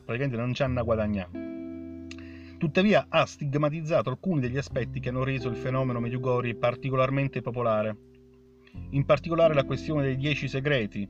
Praticamente 0.04 0.36
non 0.36 0.52
ci 0.52 0.62
hanno 0.62 0.84
guadagnato. 0.84 1.38
Tuttavia 2.58 3.06
ha 3.08 3.24
stigmatizzato 3.24 4.10
alcuni 4.10 4.40
degli 4.40 4.58
aspetti 4.58 5.00
che 5.00 5.08
hanno 5.08 5.24
reso 5.24 5.48
il 5.48 5.56
fenomeno 5.56 6.00
Medjugorje 6.00 6.54
particolarmente 6.56 7.40
popolare 7.40 8.08
in 8.90 9.04
particolare 9.04 9.54
la 9.54 9.64
questione 9.64 10.02
dei 10.02 10.16
dieci 10.16 10.48
segreti 10.48 11.08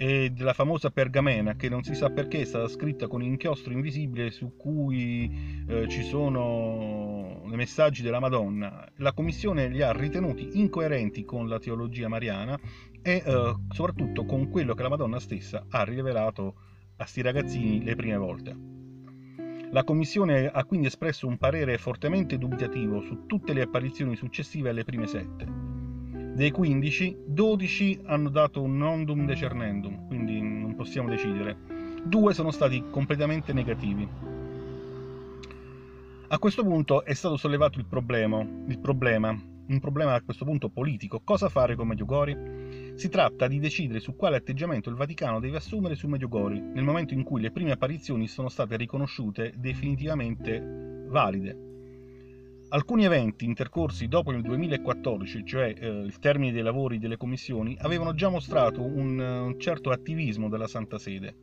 e 0.00 0.30
della 0.30 0.52
famosa 0.52 0.90
pergamena 0.90 1.56
che 1.56 1.68
non 1.68 1.82
si 1.82 1.92
sa 1.96 2.08
perché 2.10 2.42
è 2.42 2.44
stata 2.44 2.68
scritta 2.68 3.08
con 3.08 3.20
inchiostro 3.20 3.72
invisibile 3.72 4.30
su 4.30 4.56
cui 4.56 5.64
eh, 5.66 5.88
ci 5.88 6.04
sono 6.04 7.42
i 7.50 7.56
messaggi 7.56 8.02
della 8.02 8.20
Madonna. 8.20 8.86
La 8.98 9.12
Commissione 9.12 9.68
li 9.68 9.82
ha 9.82 9.90
ritenuti 9.90 10.50
incoerenti 10.60 11.24
con 11.24 11.48
la 11.48 11.58
teologia 11.58 12.06
mariana 12.06 12.56
e 13.02 13.22
eh, 13.24 13.54
soprattutto 13.70 14.24
con 14.24 14.48
quello 14.50 14.74
che 14.74 14.82
la 14.82 14.88
Madonna 14.88 15.18
stessa 15.18 15.66
ha 15.68 15.82
rivelato 15.82 16.54
a 16.98 17.04
sti 17.04 17.20
ragazzini 17.20 17.82
le 17.82 17.96
prime 17.96 18.16
volte. 18.16 18.56
La 19.72 19.82
Commissione 19.82 20.46
ha 20.46 20.64
quindi 20.64 20.86
espresso 20.86 21.26
un 21.26 21.38
parere 21.38 21.76
fortemente 21.76 22.38
dubitativo 22.38 23.00
su 23.02 23.26
tutte 23.26 23.52
le 23.52 23.62
apparizioni 23.62 24.14
successive 24.14 24.70
alle 24.70 24.84
prime 24.84 25.08
sette 25.08 25.77
dei 26.38 26.52
15, 26.52 27.24
12 27.26 28.02
hanno 28.04 28.28
dato 28.28 28.62
un 28.62 28.76
nondum 28.76 29.26
decernendum, 29.26 30.06
quindi 30.06 30.40
non 30.40 30.76
possiamo 30.76 31.08
decidere. 31.08 31.56
Due 32.04 32.32
sono 32.32 32.52
stati 32.52 32.84
completamente 32.90 33.52
negativi. 33.52 34.08
A 36.28 36.38
questo 36.38 36.62
punto 36.62 37.04
è 37.04 37.12
stato 37.12 37.36
sollevato 37.36 37.80
il 37.80 37.86
problema, 37.86 38.38
il 38.68 38.78
problema, 38.78 39.36
un 39.66 39.80
problema 39.80 40.14
a 40.14 40.22
questo 40.22 40.44
punto 40.44 40.68
politico. 40.68 41.22
Cosa 41.24 41.48
fare 41.48 41.74
con 41.74 41.88
Medjugorje? 41.88 42.92
Si 42.94 43.08
tratta 43.08 43.48
di 43.48 43.58
decidere 43.58 43.98
su 43.98 44.14
quale 44.14 44.36
atteggiamento 44.36 44.90
il 44.90 44.94
Vaticano 44.94 45.40
deve 45.40 45.56
assumere 45.56 45.96
su 45.96 46.06
Medjugorje 46.06 46.60
nel 46.60 46.84
momento 46.84 47.14
in 47.14 47.24
cui 47.24 47.40
le 47.40 47.50
prime 47.50 47.72
apparizioni 47.72 48.28
sono 48.28 48.48
state 48.48 48.76
riconosciute 48.76 49.54
definitivamente 49.56 51.04
valide. 51.08 51.67
Alcuni 52.70 53.06
eventi 53.06 53.46
intercorsi 53.46 54.08
dopo 54.08 54.30
il 54.30 54.42
2014, 54.42 55.42
cioè 55.46 55.74
eh, 55.74 55.86
il 55.88 56.18
termine 56.18 56.52
dei 56.52 56.60
lavori 56.60 56.98
delle 56.98 57.16
commissioni, 57.16 57.74
avevano 57.80 58.12
già 58.12 58.28
mostrato 58.28 58.82
un, 58.82 59.18
un 59.18 59.58
certo 59.58 59.90
attivismo 59.90 60.50
della 60.50 60.66
Santa 60.66 60.98
Sede. 60.98 61.34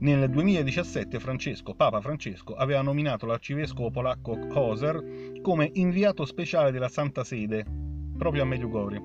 Nel 0.00 0.28
2017 0.28 1.20
Francesco, 1.20 1.74
Papa 1.74 2.00
Francesco, 2.00 2.54
aveva 2.56 2.82
nominato 2.82 3.24
l'arcivescovo 3.24 3.92
polacco 3.92 4.36
Koser 4.48 5.40
come 5.42 5.70
inviato 5.74 6.24
speciale 6.24 6.72
della 6.72 6.88
Santa 6.88 7.22
Sede, 7.22 7.64
proprio 8.18 8.42
a 8.42 8.46
Medjugorje, 8.46 9.00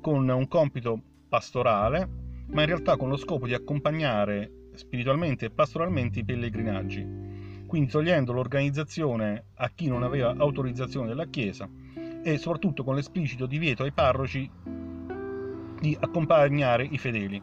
con 0.00 0.28
un 0.28 0.46
compito 0.46 1.02
pastorale, 1.28 2.08
ma 2.46 2.60
in 2.60 2.68
realtà 2.68 2.96
con 2.96 3.08
lo 3.08 3.16
scopo 3.16 3.48
di 3.48 3.54
accompagnare 3.54 4.68
spiritualmente 4.74 5.46
e 5.46 5.50
pastoralmente 5.50 6.20
i 6.20 6.24
pellegrinaggi 6.24 7.33
quindi 7.74 7.90
togliendo 7.90 8.32
l'organizzazione 8.32 9.46
a 9.56 9.68
chi 9.74 9.88
non 9.88 10.04
aveva 10.04 10.32
autorizzazione 10.38 11.08
della 11.08 11.26
Chiesa 11.26 11.68
e 12.22 12.38
soprattutto 12.38 12.84
con 12.84 12.94
l'esplicito 12.94 13.46
divieto 13.46 13.82
ai 13.82 13.90
parroci 13.90 14.48
di 15.80 15.96
accompagnare 15.98 16.84
i 16.88 16.96
fedeli. 16.98 17.42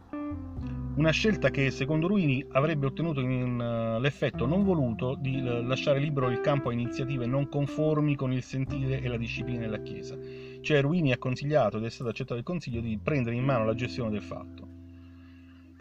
Una 0.96 1.12
scelta 1.12 1.50
che 1.50 1.70
secondo 1.70 2.08
Ruini 2.08 2.46
avrebbe 2.52 2.86
ottenuto 2.86 3.20
uh, 3.20 4.00
l'effetto 4.00 4.46
non 4.46 4.64
voluto 4.64 5.16
di 5.20 5.36
uh, 5.36 5.64
lasciare 5.64 6.00
libero 6.00 6.30
il 6.30 6.40
campo 6.40 6.70
a 6.70 6.74
iniziative 6.74 7.26
non 7.26 7.50
conformi 7.50 8.16
con 8.16 8.32
il 8.32 8.42
sentire 8.42 9.02
e 9.02 9.10
la 9.10 9.18
disciplina 9.18 9.60
della 9.60 9.82
Chiesa. 9.82 10.18
Cioè 10.62 10.80
Ruini 10.80 11.12
ha 11.12 11.18
consigliato 11.18 11.76
ed 11.76 11.84
è 11.84 11.90
stato 11.90 12.10
accettato 12.10 12.40
il 12.40 12.46
consiglio 12.46 12.80
di 12.80 12.98
prendere 13.04 13.36
in 13.36 13.44
mano 13.44 13.66
la 13.66 13.76
gestione 13.76 14.12
del 14.12 14.22
fatto. 14.22 14.71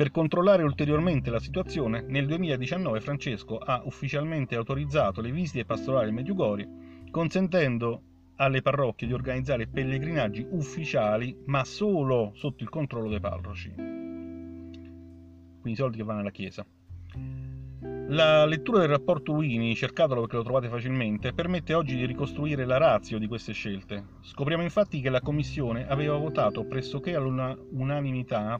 Per 0.00 0.10
controllare 0.12 0.62
ulteriormente 0.62 1.28
la 1.28 1.38
situazione, 1.38 2.00
nel 2.00 2.26
2019 2.26 3.02
Francesco 3.02 3.58
ha 3.58 3.82
ufficialmente 3.84 4.56
autorizzato 4.56 5.20
le 5.20 5.30
visite 5.30 5.66
pastorali 5.66 6.08
a 6.08 6.12
Medjugorje, 6.14 6.66
consentendo 7.10 8.00
alle 8.36 8.62
parrocchie 8.62 9.06
di 9.06 9.12
organizzare 9.12 9.66
pellegrinaggi 9.66 10.46
ufficiali, 10.52 11.36
ma 11.44 11.64
solo 11.64 12.32
sotto 12.34 12.62
il 12.62 12.70
controllo 12.70 13.10
dei 13.10 13.20
parroci. 13.20 13.74
Quindi 15.60 15.74
soldi 15.74 15.98
che 15.98 16.02
vanno 16.02 16.20
alla 16.20 16.30
chiesa. 16.30 16.64
La 18.08 18.46
lettura 18.46 18.78
del 18.78 18.88
rapporto 18.88 19.32
Luini, 19.32 19.74
cercatelo 19.74 20.20
perché 20.22 20.36
lo 20.36 20.44
trovate 20.44 20.70
facilmente, 20.70 21.34
permette 21.34 21.74
oggi 21.74 21.96
di 21.96 22.06
ricostruire 22.06 22.64
la 22.64 22.78
razio 22.78 23.18
di 23.18 23.26
queste 23.26 23.52
scelte. 23.52 24.02
Scopriamo 24.22 24.62
infatti 24.62 25.02
che 25.02 25.10
la 25.10 25.20
Commissione 25.20 25.86
aveva 25.86 26.16
votato 26.16 26.64
pressoché 26.64 27.14
all'unanimità 27.14 28.58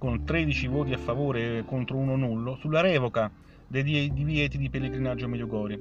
con 0.00 0.24
13 0.24 0.66
voti 0.66 0.94
a 0.94 0.98
favore 0.98 1.62
contro 1.66 1.98
uno 1.98 2.16
nullo, 2.16 2.56
sulla 2.56 2.80
revoca 2.80 3.30
dei 3.66 4.10
divieti 4.10 4.56
di 4.56 4.70
pellegrinaggio 4.70 5.26
a 5.26 5.28
Medjugorje, 5.28 5.78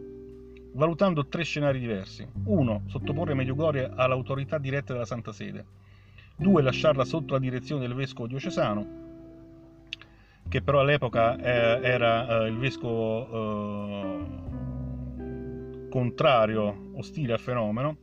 valutando 0.73 1.25
tre 1.27 1.45
scenari 1.45 1.79
diversi. 1.79 2.27
1. 2.43 2.81
Sottoporre 2.87 3.33
Medjugorje 3.33 3.89
all'autorità 3.95 4.57
diretta 4.57 4.91
della 4.91 5.05
Santa 5.05 5.31
Sede. 5.31 5.63
2. 6.35 6.61
Lasciarla 6.61 7.05
sotto 7.05 7.31
la 7.31 7.39
direzione 7.39 7.79
del 7.79 7.95
vescovo 7.95 8.27
diocesano, 8.27 8.87
che 10.49 10.61
però 10.61 10.81
all'epoca 10.81 11.37
eh, 11.37 11.79
era 11.81 12.43
eh, 12.43 12.47
il 12.49 12.57
vescovo 12.57 14.19
eh, 14.19 14.25
contrario, 15.89 16.91
ostile 16.95 17.31
al 17.31 17.39
fenomeno, 17.39 17.95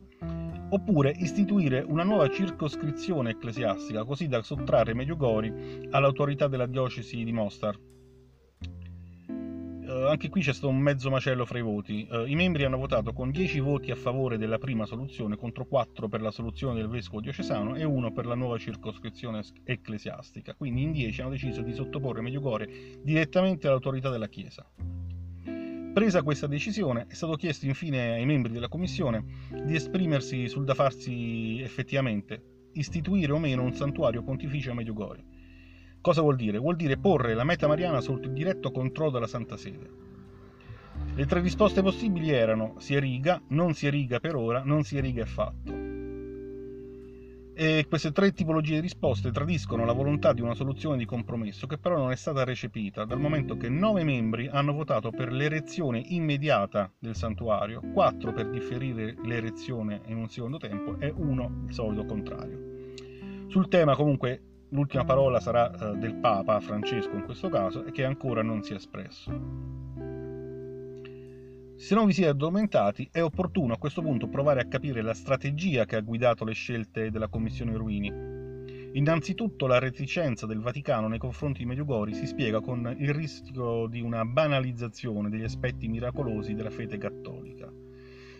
oppure 0.69 1.13
istituire 1.17 1.83
una 1.87 2.03
nuova 2.03 2.29
circoscrizione 2.29 3.31
ecclesiastica, 3.31 4.03
così 4.03 4.27
da 4.27 4.41
sottrarre 4.41 4.93
Medjugorje 4.93 5.87
all'autorità 5.91 6.47
della 6.47 6.65
diocesi 6.65 7.23
di 7.23 7.31
Mostar. 7.31 7.79
Uh, 9.87 10.07
anche 10.09 10.27
qui 10.27 10.41
c'è 10.41 10.51
stato 10.51 10.67
un 10.67 10.79
mezzo 10.79 11.09
macello 11.09 11.45
fra 11.45 11.59
i 11.59 11.61
voti. 11.61 12.05
Uh, 12.11 12.25
I 12.25 12.35
membri 12.35 12.65
hanno 12.65 12.77
votato 12.77 13.13
con 13.13 13.31
10 13.31 13.61
voti 13.61 13.89
a 13.89 13.95
favore 13.95 14.37
della 14.37 14.57
prima 14.57 14.85
soluzione, 14.85 15.37
contro 15.37 15.65
4 15.65 16.09
per 16.09 16.21
la 16.21 16.31
soluzione 16.31 16.75
del 16.75 16.89
vescovo 16.89 17.21
diocesano 17.21 17.75
e 17.75 17.85
1 17.85 18.11
per 18.11 18.25
la 18.25 18.35
nuova 18.35 18.57
circoscrizione 18.57 19.41
ecclesiastica. 19.63 20.55
Quindi 20.55 20.81
in 20.81 20.91
10 20.91 21.21
hanno 21.21 21.29
deciso 21.29 21.61
di 21.61 21.73
sottoporre 21.73 22.19
Medjugorje 22.21 22.99
direttamente 23.01 23.67
all'autorità 23.67 24.09
della 24.09 24.27
Chiesa. 24.27 24.69
Presa 25.97 26.21
questa 26.21 26.45
decisione, 26.45 27.07
è 27.09 27.15
stato 27.15 27.33
chiesto 27.33 27.65
infine 27.65 28.13
ai 28.13 28.25
membri 28.27 28.51
della 28.51 28.67
Commissione 28.67 29.47
di 29.65 29.73
esprimersi 29.73 30.47
sul 30.47 30.63
da 30.63 30.75
farsi 30.75 31.59
effettivamente, 31.59 32.69
istituire 32.73 33.31
o 33.31 33.39
meno 33.39 33.63
un 33.63 33.73
santuario 33.73 34.21
pontificio 34.21 34.69
a 34.69 34.75
Medjugorje. 34.75 35.25
Cosa 35.99 36.21
vuol 36.21 36.35
dire? 36.35 36.59
Vuol 36.59 36.75
dire 36.75 36.99
porre 36.99 37.33
la 37.33 37.43
meta 37.43 37.65
mariana 37.65 37.99
sotto 37.99 38.27
il 38.27 38.33
diretto 38.33 38.69
controllo 38.69 39.09
della 39.09 39.25
Santa 39.25 39.57
Sede. 39.57 39.89
Le 41.15 41.25
tre 41.25 41.41
risposte 41.41 41.81
possibili 41.81 42.29
erano 42.29 42.75
si 42.77 42.93
eriga, 42.93 43.41
non 43.47 43.73
si 43.73 43.87
eriga 43.87 44.19
per 44.19 44.35
ora, 44.35 44.61
non 44.63 44.83
si 44.83 44.97
eriga 44.97 45.23
è 45.23 45.25
fatto. 45.25 45.96
E 47.59 47.87
queste 47.89 48.11
tre 48.11 48.33
tipologie 48.33 48.75
di 48.75 48.81
risposte 48.81 49.31
tradiscono 49.31 49.83
la 49.83 49.91
volontà 49.91 50.31
di 50.31 50.41
una 50.41 50.53
soluzione 50.53 50.95
di 50.95 51.05
compromesso 51.05 51.65
che 51.65 51.79
però 51.79 51.97
non 51.97 52.11
è 52.11 52.15
stata 52.15 52.43
recepita, 52.43 53.03
dal 53.03 53.19
momento 53.19 53.57
che 53.57 53.67
nove 53.67 54.03
membri 54.03 54.47
hanno 54.47 54.73
votato 54.73 55.09
per 55.09 55.31
l'erezione 55.31 56.03
immediata 56.09 56.93
del 56.99 57.15
santuario, 57.15 57.81
quattro 57.93 58.31
per 58.31 58.51
differire 58.51 59.15
l'erezione 59.23 60.01
in 60.05 60.17
un 60.17 60.29
secondo 60.29 60.59
tempo 60.59 60.99
e 60.99 61.11
uno 61.15 61.63
il 61.65 61.73
solito 61.73 62.05
contrario. 62.05 62.59
Sul 63.47 63.69
tema 63.69 63.95
comunque 63.95 64.67
l'ultima 64.69 65.03
parola 65.03 65.39
sarà 65.39 65.71
eh, 65.71 65.97
del 65.97 66.13
Papa 66.13 66.59
Francesco 66.59 67.15
in 67.15 67.23
questo 67.23 67.49
caso 67.49 67.81
che 67.85 68.05
ancora 68.05 68.43
non 68.43 68.61
si 68.61 68.73
è 68.73 68.75
espresso. 68.75 69.86
Se 71.77 71.93
non 71.93 72.07
vi 72.07 72.13
siete 72.13 72.31
addormentati, 72.31 73.07
è 73.11 73.21
opportuno 73.21 73.73
a 73.73 73.77
questo 73.77 74.01
punto 74.01 74.27
provare 74.27 74.59
a 74.59 74.65
capire 74.65 75.03
la 75.03 75.13
strategia 75.13 75.85
che 75.85 75.95
ha 75.95 76.01
guidato 76.01 76.43
le 76.43 76.53
scelte 76.53 77.11
della 77.11 77.27
Commissione 77.27 77.77
Ruini. 77.77 78.11
Innanzitutto 78.93 79.67
la 79.67 79.77
reticenza 79.77 80.47
del 80.47 80.59
Vaticano 80.59 81.07
nei 81.07 81.19
confronti 81.19 81.59
di 81.59 81.65
Medjugorje 81.67 82.15
si 82.15 82.25
spiega 82.25 82.61
con 82.61 82.95
il 82.97 83.13
rischio 83.13 83.85
di 83.85 84.01
una 84.01 84.25
banalizzazione 84.25 85.29
degli 85.29 85.43
aspetti 85.43 85.87
miracolosi 85.87 86.55
della 86.55 86.71
fede 86.71 86.97
cattolica. 86.97 87.71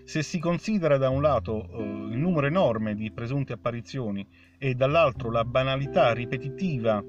Se 0.04 0.24
si 0.24 0.40
considera 0.40 0.98
da 0.98 1.10
un 1.10 1.22
lato 1.22 1.70
eh, 1.70 1.84
il 1.84 2.18
numero 2.18 2.48
enorme 2.48 2.96
di 2.96 3.12
presunte 3.12 3.54
apparizioni 3.54 4.26
e 4.58 4.74
dall'altro 4.74 5.30
la 5.30 5.46
banalità 5.46 6.12
ripetitiva 6.12 7.04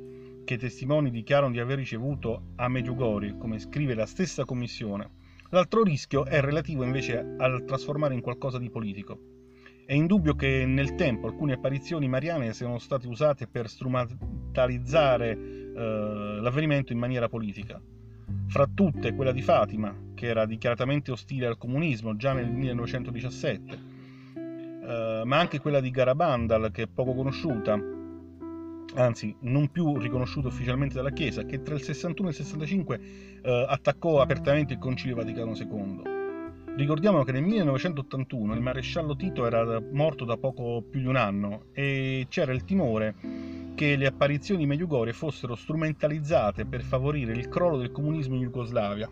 che 0.44 0.54
i 0.54 0.58
testimoni 0.58 1.10
dichiarano 1.10 1.52
di 1.52 1.60
aver 1.60 1.78
ricevuto 1.78 2.48
a 2.56 2.68
Medjugorje, 2.68 3.38
come 3.38 3.58
scrive 3.58 3.94
la 3.94 4.06
stessa 4.06 4.44
Commissione, 4.44 5.16
L'altro 5.50 5.82
rischio 5.82 6.26
è 6.26 6.42
relativo 6.42 6.82
invece 6.82 7.34
al 7.38 7.64
trasformare 7.64 8.12
in 8.12 8.20
qualcosa 8.20 8.58
di 8.58 8.68
politico. 8.68 9.18
È 9.86 9.94
indubbio 9.94 10.34
che 10.34 10.66
nel 10.66 10.94
tempo 10.94 11.26
alcune 11.26 11.54
apparizioni 11.54 12.06
mariane 12.06 12.52
siano 12.52 12.78
state 12.78 13.06
usate 13.08 13.46
per 13.46 13.70
strumentalizzare 13.70 15.30
eh, 15.30 16.38
l'avvenimento 16.42 16.92
in 16.92 16.98
maniera 16.98 17.30
politica. 17.30 17.80
Fra 18.48 18.68
tutte 18.72 19.14
quella 19.14 19.32
di 19.32 19.40
Fatima, 19.40 19.96
che 20.14 20.26
era 20.26 20.44
dichiaratamente 20.44 21.12
ostile 21.12 21.46
al 21.46 21.56
comunismo 21.56 22.14
già 22.16 22.34
nel 22.34 22.50
1917, 22.50 23.78
eh, 24.34 25.22
ma 25.24 25.38
anche 25.38 25.60
quella 25.60 25.80
di 25.80 25.90
Garabandal, 25.90 26.70
che 26.70 26.82
è 26.82 26.88
poco 26.88 27.14
conosciuta, 27.14 27.80
anzi 28.94 29.34
non 29.40 29.68
più 29.68 29.98
riconosciuto 29.98 30.48
ufficialmente 30.48 30.94
dalla 30.94 31.10
Chiesa, 31.10 31.44
che 31.44 31.62
tra 31.62 31.74
il 31.74 31.82
61 31.82 32.28
e 32.28 32.30
il 32.30 32.36
65 32.36 33.00
eh, 33.42 33.66
attaccò 33.68 34.20
apertamente 34.20 34.74
il 34.74 34.78
Concilio 34.78 35.16
Vaticano 35.16 35.54
II. 35.54 36.16
Ricordiamo 36.76 37.24
che 37.24 37.32
nel 37.32 37.42
1981 37.42 38.54
il 38.54 38.60
maresciallo 38.60 39.16
Tito 39.16 39.44
era 39.44 39.80
morto 39.80 40.24
da 40.24 40.36
poco 40.36 40.82
più 40.88 41.00
di 41.00 41.06
un 41.06 41.16
anno 41.16 41.64
e 41.72 42.26
c'era 42.28 42.52
il 42.52 42.64
timore 42.64 43.14
che 43.74 43.96
le 43.96 44.06
apparizioni 44.06 44.60
di 44.60 44.66
Medjugorje 44.66 45.12
fossero 45.12 45.56
strumentalizzate 45.56 46.66
per 46.66 46.82
favorire 46.82 47.32
il 47.32 47.48
crollo 47.48 47.78
del 47.78 47.90
comunismo 47.90 48.36
in 48.36 48.42
Jugoslavia, 48.42 49.10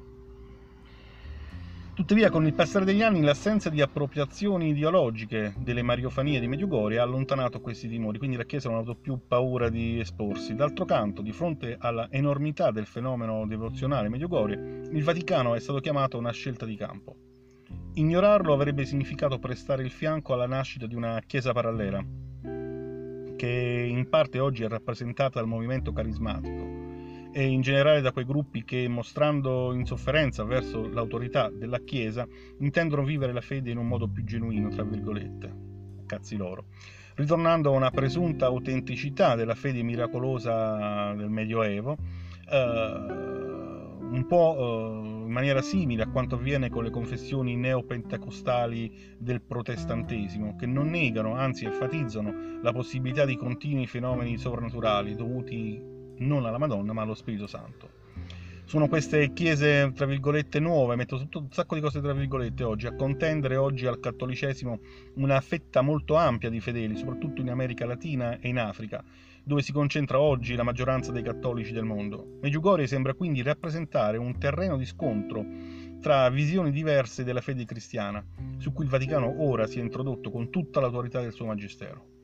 Tuttavia, 1.96 2.28
con 2.28 2.44
il 2.44 2.52
passare 2.52 2.85
degli 2.85 3.00
anni, 3.00 3.22
l'assenza 3.22 3.70
di 3.70 3.80
appropriazioni 3.80 4.68
ideologiche 4.68 5.54
delle 5.56 5.80
mariofanie 5.80 6.38
di 6.38 6.46
Medjugorje 6.46 6.98
ha 6.98 7.02
allontanato 7.02 7.62
questi 7.62 7.88
timori, 7.88 8.18
quindi 8.18 8.37
la 8.37 8.44
Chiesa 8.44 8.68
non 8.68 8.76
ha 8.76 8.80
avuto 8.82 8.98
più 8.98 9.18
paura 9.26 9.70
di 9.70 9.98
esporsi. 9.98 10.54
D'altro 10.54 10.85
canto, 10.85 11.22
di 11.22 11.32
fronte 11.32 11.74
alla 11.80 12.09
enormità 12.11 12.70
del 12.70 12.85
fenomeno 12.85 13.46
devozionale 13.46 14.11
Medjugorje, 14.11 14.90
il 14.92 15.02
Vaticano 15.02 15.54
è 15.54 15.59
stato 15.59 15.80
chiamato 15.80 16.18
a 16.18 16.20
una 16.20 16.32
scelta 16.32 16.66
di 16.66 16.76
campo. 16.76 17.16
Ignorarlo 17.94 18.52
avrebbe 18.52 18.85
significato 18.85 19.38
prestare 19.38 19.82
il 19.82 19.90
fianco 19.90 20.35
alla 20.35 20.46
nascita 20.46 20.87
di 20.87 20.94
una 20.94 21.22
Chiesa 21.26 21.52
parallela, 21.52 22.04
che 23.37 23.87
in 23.88 24.06
parte 24.11 24.38
oggi 24.38 24.64
è 24.64 24.68
rappresentata 24.68 25.40
dal 25.40 25.48
movimento 25.48 25.94
carismatico, 25.94 26.95
e 27.37 27.44
in 27.44 27.61
generale 27.61 28.01
da 28.01 28.12
quei 28.12 28.25
gruppi 28.25 28.64
che, 28.64 28.88
mostrando 28.88 29.75
insofferenza 29.75 30.42
verso 30.42 30.88
l'autorità 30.88 31.51
della 31.51 31.81
Chiesa, 31.81 32.27
intendono 32.61 33.05
vivere 33.05 33.35
la 33.35 33.42
fede 33.42 33.70
in 33.70 33.77
un 33.77 33.87
modo 33.87 34.09
più 34.09 34.25
genuino, 34.25 34.70
tra 34.70 34.85
virgolette. 34.85 35.53
Cazzi 36.07 36.35
loro. 36.35 36.68
Ritornando 37.14 37.68
a 37.68 37.77
una 37.77 37.90
presunta 37.90 38.46
autenticità 38.46 39.35
della 39.35 39.55
fede 39.55 39.83
miracolosa 39.83 41.12
del 41.12 41.29
Medioevo, 41.29 41.99
eh, 42.51 42.57
un 42.57 44.25
po' 44.27 44.57
eh, 44.57 45.07
in 45.27 45.31
maniera 45.31 45.61
simile 45.61 46.05
a 46.05 46.09
quanto 46.09 46.37
avviene 46.37 46.70
con 46.70 46.85
le 46.85 46.90
confessioni 46.90 47.55
neopentecostali 47.55 49.14
del 49.18 49.42
protestantesimo, 49.42 50.57
che 50.57 50.64
non 50.64 50.88
negano, 50.88 51.35
anzi 51.35 51.66
enfatizzano 51.66 52.61
la 52.62 52.72
possibilità 52.72 53.27
di 53.27 53.37
continui 53.37 53.87
fenomeni 53.87 54.38
sovrannaturali 54.38 55.14
dovuti 55.14 55.95
non 56.18 56.46
alla 56.46 56.59
Madonna 56.59 56.92
ma 56.92 57.02
allo 57.02 57.14
Spirito 57.14 57.46
Santo. 57.46 58.05
Sono 58.66 58.88
queste 58.88 59.33
chiese, 59.33 59.92
tra 59.94 60.07
virgolette, 60.07 60.59
nuove, 60.59 60.96
metto 60.96 61.16
tutto 61.18 61.38
un 61.38 61.52
sacco 61.52 61.76
di 61.76 61.81
cose 61.81 62.00
tra 62.00 62.12
virgolette 62.12 62.64
oggi, 62.64 62.88
a 62.88 62.96
contendere 62.96 63.55
oggi 63.55 63.87
al 63.87 64.00
cattolicesimo 64.00 64.81
una 65.14 65.40
fetta 65.40 65.83
molto 65.83 66.16
ampia 66.16 66.50
di 66.50 66.59
fedeli, 66.61 66.96
soprattutto 66.96 67.40
in 67.40 67.50
America 67.50 67.87
Latina 67.87 68.40
e 68.40 68.48
in 68.48 68.59
Africa, 68.59 69.05
dove 69.44 69.62
si 69.62 69.70
concentra 69.70 70.18
oggi 70.18 70.57
la 70.57 70.64
maggioranza 70.64 71.12
dei 71.12 71.22
cattolici 71.22 71.72
del 71.72 71.85
mondo. 71.85 72.38
Medjugorje 72.42 72.88
sembra 72.88 73.14
quindi 73.14 73.40
rappresentare 73.40 74.16
un 74.16 74.37
terreno 74.37 74.76
di 74.76 74.85
scontro 74.85 75.46
tra 76.00 76.29
visioni 76.29 76.72
diverse 76.72 77.22
della 77.22 77.40
fede 77.40 77.64
cristiana, 77.64 78.24
su 78.59 78.72
cui 78.72 78.83
il 78.83 78.90
Vaticano 78.90 79.44
ora 79.44 79.68
si 79.68 79.79
è 79.79 79.83
introdotto 79.83 80.33
con 80.33 80.50
tutta 80.50 80.81
l'autorità 80.81 81.20
del 81.20 81.33
suo 81.33 81.46
magistero. 81.46 82.15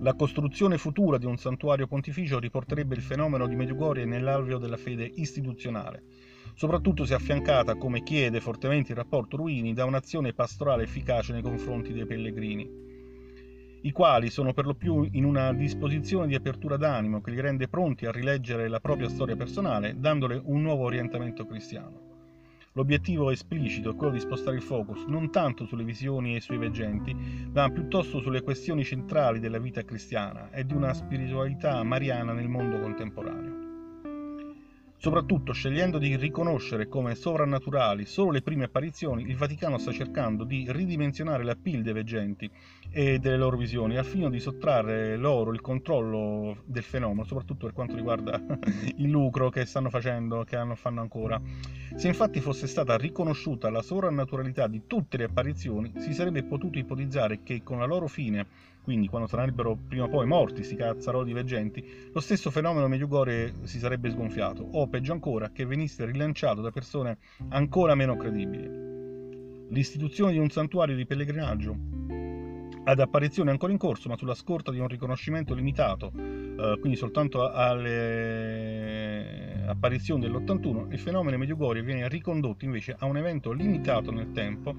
La 0.00 0.14
costruzione 0.14 0.78
futura 0.78 1.18
di 1.18 1.26
un 1.26 1.38
santuario 1.38 1.88
pontificio 1.88 2.38
riporterebbe 2.38 2.94
il 2.94 3.02
fenomeno 3.02 3.48
di 3.48 3.56
Medjugorje 3.56 4.04
nell'alveo 4.04 4.58
della 4.58 4.76
fede 4.76 5.10
istituzionale, 5.16 6.04
soprattutto 6.54 7.04
se 7.04 7.14
affiancata, 7.14 7.74
come 7.74 8.04
chiede 8.04 8.40
fortemente 8.40 8.92
il 8.92 8.98
rapporto 8.98 9.36
Ruini, 9.36 9.74
da 9.74 9.84
un'azione 9.84 10.34
pastorale 10.34 10.84
efficace 10.84 11.32
nei 11.32 11.42
confronti 11.42 11.92
dei 11.92 12.06
pellegrini, 12.06 12.70
i 13.82 13.90
quali 13.90 14.30
sono 14.30 14.52
per 14.52 14.66
lo 14.66 14.74
più 14.74 15.08
in 15.10 15.24
una 15.24 15.52
disposizione 15.52 16.28
di 16.28 16.36
apertura 16.36 16.76
d'animo 16.76 17.20
che 17.20 17.32
li 17.32 17.40
rende 17.40 17.66
pronti 17.66 18.06
a 18.06 18.12
rileggere 18.12 18.68
la 18.68 18.78
propria 18.78 19.08
storia 19.08 19.34
personale, 19.34 19.98
dandole 19.98 20.40
un 20.44 20.62
nuovo 20.62 20.84
orientamento 20.84 21.44
cristiano. 21.44 22.07
L'obiettivo 22.78 23.32
esplicito 23.32 23.90
è 23.90 23.96
quello 23.96 24.12
di 24.12 24.20
spostare 24.20 24.54
il 24.54 24.62
focus 24.62 25.02
non 25.06 25.32
tanto 25.32 25.66
sulle 25.66 25.82
visioni 25.82 26.36
e 26.36 26.40
sui 26.40 26.58
veggenti, 26.58 27.12
ma 27.52 27.68
piuttosto 27.70 28.20
sulle 28.20 28.42
questioni 28.42 28.84
centrali 28.84 29.40
della 29.40 29.58
vita 29.58 29.82
cristiana 29.82 30.48
e 30.52 30.64
di 30.64 30.74
una 30.74 30.94
spiritualità 30.94 31.82
mariana 31.82 32.32
nel 32.32 32.46
mondo 32.46 32.78
contemporaneo. 32.78 33.67
Soprattutto 35.08 35.54
scegliendo 35.54 35.96
di 35.96 36.16
riconoscere 36.16 36.86
come 36.86 37.14
sovrannaturali 37.14 38.04
solo 38.04 38.30
le 38.30 38.42
prime 38.42 38.64
apparizioni, 38.64 39.22
il 39.22 39.38
Vaticano 39.38 39.78
sta 39.78 39.90
cercando 39.90 40.44
di 40.44 40.66
ridimensionare 40.68 41.44
la 41.44 41.56
PIL 41.56 41.80
dei 41.80 41.94
veggenti 41.94 42.50
e 42.90 43.18
delle 43.18 43.38
loro 43.38 43.56
visioni, 43.56 43.96
al 43.96 44.04
fine 44.04 44.28
di 44.28 44.38
sottrarre 44.38 45.16
loro 45.16 45.54
il 45.54 45.62
controllo 45.62 46.58
del 46.66 46.82
fenomeno, 46.82 47.24
soprattutto 47.24 47.64
per 47.64 47.74
quanto 47.74 47.96
riguarda 47.96 48.38
il 48.96 49.08
lucro 49.08 49.48
che 49.48 49.64
stanno 49.64 49.88
facendo, 49.88 50.44
che 50.44 50.58
fanno 50.74 51.00
ancora. 51.00 51.40
Se 51.96 52.06
infatti 52.06 52.40
fosse 52.40 52.66
stata 52.66 52.94
riconosciuta 52.98 53.70
la 53.70 53.80
sovrannaturalità 53.80 54.66
di 54.66 54.82
tutte 54.86 55.16
le 55.16 55.24
apparizioni, 55.24 55.90
si 55.96 56.12
sarebbe 56.12 56.42
potuto 56.42 56.78
ipotizzare 56.78 57.42
che 57.42 57.62
con 57.62 57.78
la 57.78 57.86
loro 57.86 58.08
fine 58.08 58.46
quindi 58.88 59.06
quando 59.08 59.28
sarebbero 59.28 59.76
prima 59.86 60.04
o 60.04 60.08
poi 60.08 60.24
morti 60.24 60.64
sti 60.64 60.74
cazzaroli 60.74 61.34
veggenti, 61.34 61.84
lo 62.10 62.20
stesso 62.20 62.50
fenomeno 62.50 62.88
Medjugorje 62.88 63.52
si 63.64 63.78
sarebbe 63.78 64.08
sgonfiato, 64.08 64.62
o 64.62 64.88
peggio 64.88 65.12
ancora, 65.12 65.50
che 65.50 65.66
venisse 65.66 66.06
rilanciato 66.06 66.62
da 66.62 66.70
persone 66.70 67.18
ancora 67.50 67.94
meno 67.94 68.16
credibili. 68.16 69.66
L'istituzione 69.68 70.32
di 70.32 70.38
un 70.38 70.48
santuario 70.48 70.96
di 70.96 71.04
pellegrinaggio 71.04 71.76
ad 72.84 72.98
apparizioni 72.98 73.50
ancora 73.50 73.72
in 73.72 73.78
corso, 73.78 74.08
ma 74.08 74.16
sulla 74.16 74.34
scorta 74.34 74.70
di 74.70 74.78
un 74.78 74.88
riconoscimento 74.88 75.52
limitato, 75.52 76.10
eh, 76.16 76.78
quindi 76.80 76.96
soltanto 76.96 77.46
alle 77.46 78.87
apparizioni 79.70 80.22
dell'81, 80.22 80.92
il 80.92 80.98
fenomeno 80.98 81.38
Medjugorje 81.38 81.82
viene 81.82 82.08
ricondotto 82.08 82.64
invece 82.64 82.96
a 82.98 83.06
un 83.06 83.16
evento 83.16 83.52
limitato 83.52 84.10
nel 84.10 84.32
tempo, 84.32 84.74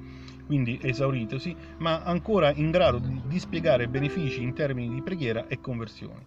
quindi 0.46 0.80
esauritosi, 0.82 1.56
ma 1.78 2.04
ancora 2.04 2.52
in 2.54 2.72
grado 2.72 3.00
di 3.00 3.22
dispiegare 3.28 3.88
benefici 3.88 4.42
in 4.42 4.54
termini 4.54 4.94
di 4.94 5.02
preghiera 5.02 5.48
e 5.48 5.60
conversioni. 5.60 6.26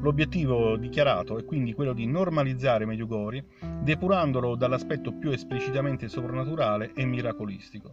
L'obiettivo 0.00 0.76
dichiarato 0.76 1.38
è 1.38 1.44
quindi 1.44 1.72
quello 1.72 1.92
di 1.92 2.06
normalizzare 2.06 2.86
Medjugorje, 2.86 3.44
depurandolo 3.82 4.54
dall'aspetto 4.54 5.12
più 5.12 5.30
esplicitamente 5.30 6.08
soprannaturale 6.08 6.92
e 6.94 7.04
miracolistico. 7.04 7.92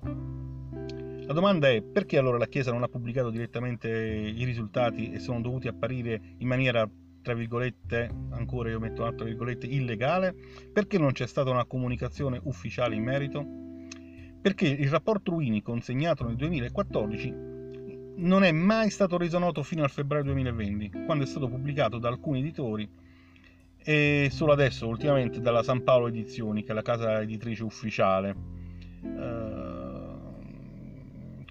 La 1.28 1.34
domanda 1.34 1.70
è 1.70 1.82
perché 1.82 2.20
allora 2.20 2.38
la 2.38 2.46
Chiesa 2.46 2.72
non 2.72 2.84
ha 2.84 2.88
pubblicato 2.88 3.32
direttamente 3.32 3.90
i 3.90 4.44
risultati 4.44 5.12
e 5.12 5.18
sono 5.18 5.42
dovuti 5.42 5.68
apparire 5.68 6.22
in 6.38 6.48
maniera 6.48 6.88
tra 7.26 7.34
virgolette, 7.34 8.08
ancora 8.30 8.70
io 8.70 8.80
metto 8.80 9.12
tra 9.16 9.26
virgolette, 9.26 9.66
illegale? 9.66 10.36
Perché 10.72 11.00
non 11.00 11.12
c'è 11.12 11.26
stata 11.26 11.50
una 11.50 11.66
comunicazione 11.66 12.40
ufficiale 12.44 12.94
in 12.94 13.04
merito? 13.04 13.44
Perché 14.40 14.68
il 14.68 14.90
rapporto 14.92 15.32
Ruini 15.32 15.64
consegnato 15.64 16.24
nel 16.24 16.36
2014 16.36 17.34
non 18.18 18.44
è 18.44 18.52
mai 18.52 18.92
stato 18.92 19.18
reso 19.18 19.40
noto 19.40 19.64
fino 19.64 19.82
al 19.82 19.90
febbraio 19.90 20.24
2020, 20.26 20.92
quando 21.06 21.24
è 21.24 21.28
stato 21.28 21.50
pubblicato 21.50 21.98
da 21.98 22.10
alcuni 22.10 22.42
editori 22.42 22.88
e 23.84 24.30
solo 24.32 24.52
adesso, 24.52 24.88
ultimamente, 24.88 25.42
dalla 25.42 25.64
San 25.64 25.84
Paolo 25.84 26.08
Edizioni, 26.08 26.64
che 26.64 26.72
è 26.72 26.76
la 26.76 26.84
casa 26.84 27.22
editrice 27.22 27.64
ufficiale. 27.64 28.36
Uh, 29.02 30.06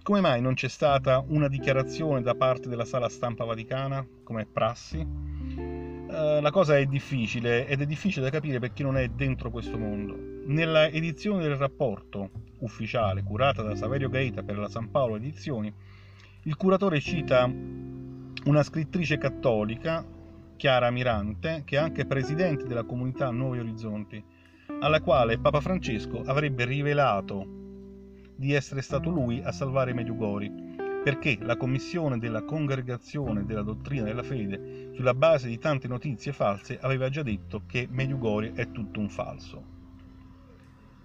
come 0.05 0.21
mai 0.21 0.41
non 0.41 0.55
c'è 0.55 0.69
stata 0.69 1.25
una 1.27 1.49
dichiarazione 1.49 2.23
da 2.23 2.37
parte 2.37 2.69
della 2.69 2.85
sala 2.85 3.09
stampa 3.09 3.45
vaticana, 3.45 4.07
come 4.23 4.47
prassi? 4.47 5.34
Uh, 6.15 6.41
la 6.41 6.53
cosa 6.53 6.79
è 6.79 6.87
difficile 6.87 7.67
ed 7.67 7.81
è 7.81 7.87
difficile 7.87 8.25
da 8.25 8.31
capire 8.31 8.61
per 8.61 8.73
chi 8.73 8.85
non 8.85 8.97
è 8.97 9.09
dentro 9.09 9.51
questo 9.51 9.77
mondo. 9.77 10.17
Nella 10.47 10.87
edizione 10.87 11.43
del 11.43 11.57
rapporto 11.57 12.31
ufficiale 12.61 13.25
curata 13.25 13.63
da 13.63 13.75
Saverio 13.75 14.09
Gaeta 14.09 14.45
per 14.45 14.57
la 14.57 14.69
San 14.69 14.93
Paolo 14.93 15.17
Edizioni, 15.17 15.75
il 16.45 16.57
curatore 16.57 17.01
cita 17.01 17.51
una 18.45 18.63
scrittrice 18.63 19.19
cattolica, 19.19 20.07
Chiara 20.57 20.91
Mirante, 20.93 21.63
che 21.65 21.75
è 21.75 21.81
anche 21.81 22.07
presidente 22.07 22.65
della 22.65 22.85
comunità 22.85 23.31
Nuovi 23.31 23.59
Orizzonti, 23.59 24.25
alla 24.81 25.01
quale 25.01 25.41
Papa 25.41 25.61
Francesco 25.61 26.23
avrebbe 26.25 26.65
rivelato 26.65 27.45
di 28.37 28.53
essere 28.53 28.83
stato 28.83 29.11
lui 29.11 29.43
a 29.43 29.51
salvare 29.51 29.93
Medjugorje, 29.93 30.53
perché 31.05 31.37
la 31.43 31.59
commissione 31.59 32.19
della 32.19 32.45
congregazione 32.45 33.45
della 33.45 33.61
dottrina 33.61 34.05
della 34.05 34.23
fede, 34.23 34.93
sulla 34.95 35.13
base 35.13 35.49
di 35.49 35.59
tante 35.59 35.87
notizie 35.87 36.33
false, 36.33 36.79
aveva 36.81 37.11
già 37.11 37.23
detto 37.23 37.65
che 37.67 37.87
Medjugorje 37.91 38.55
è 38.55 38.71
tutto 38.71 39.01
un 39.01 39.11
falso. 39.11 39.63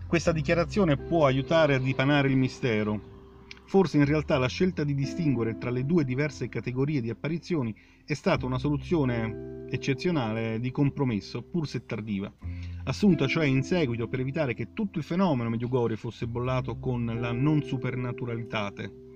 Questa 0.07 0.31
dichiarazione 0.31 0.95
può 0.95 1.25
aiutare 1.25 1.75
a 1.75 1.79
dipanare 1.79 2.29
il 2.29 2.37
mistero. 2.37 3.17
Forse 3.65 3.97
in 3.97 4.05
realtà 4.05 4.37
la 4.37 4.47
scelta 4.47 4.85
di 4.85 4.95
distinguere 4.95 5.57
tra 5.57 5.69
le 5.69 5.85
due 5.85 6.05
diverse 6.05 6.47
categorie 6.47 7.01
di 7.01 7.09
apparizioni 7.09 7.75
è 8.05 8.13
stata 8.13 8.45
una 8.45 8.57
soluzione 8.57 9.65
eccezionale 9.69 10.61
di 10.61 10.71
compromesso, 10.71 11.41
pur 11.41 11.67
se 11.67 11.85
tardiva, 11.85 12.31
assunta 12.85 13.27
cioè 13.27 13.47
in 13.47 13.63
seguito 13.63 14.07
per 14.07 14.21
evitare 14.21 14.53
che 14.53 14.71
tutto 14.71 14.97
il 14.97 15.03
fenomeno 15.03 15.49
Medjugorje 15.49 15.97
fosse 15.97 16.25
bollato 16.25 16.77
con 16.79 17.17
la 17.19 17.33
non 17.33 17.61
supernaturalitate. 17.63 19.07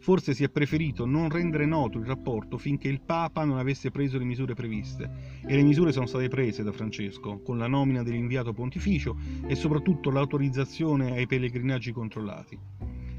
Forse 0.00 0.32
si 0.32 0.44
è 0.44 0.48
preferito 0.48 1.04
non 1.04 1.28
rendere 1.28 1.66
noto 1.66 1.98
il 1.98 2.06
rapporto 2.06 2.56
finché 2.56 2.88
il 2.88 3.00
Papa 3.00 3.44
non 3.44 3.58
avesse 3.58 3.90
preso 3.90 4.16
le 4.16 4.24
misure 4.24 4.54
previste, 4.54 5.10
e 5.46 5.56
le 5.56 5.62
misure 5.62 5.92
sono 5.92 6.06
state 6.06 6.28
prese 6.28 6.62
da 6.62 6.72
Francesco, 6.72 7.40
con 7.40 7.58
la 7.58 7.66
nomina 7.66 8.02
dell'inviato 8.02 8.52
pontificio 8.52 9.16
e 9.46 9.54
soprattutto 9.54 10.10
l'autorizzazione 10.10 11.16
ai 11.16 11.26
pellegrinaggi 11.26 11.92
controllati. 11.92 12.58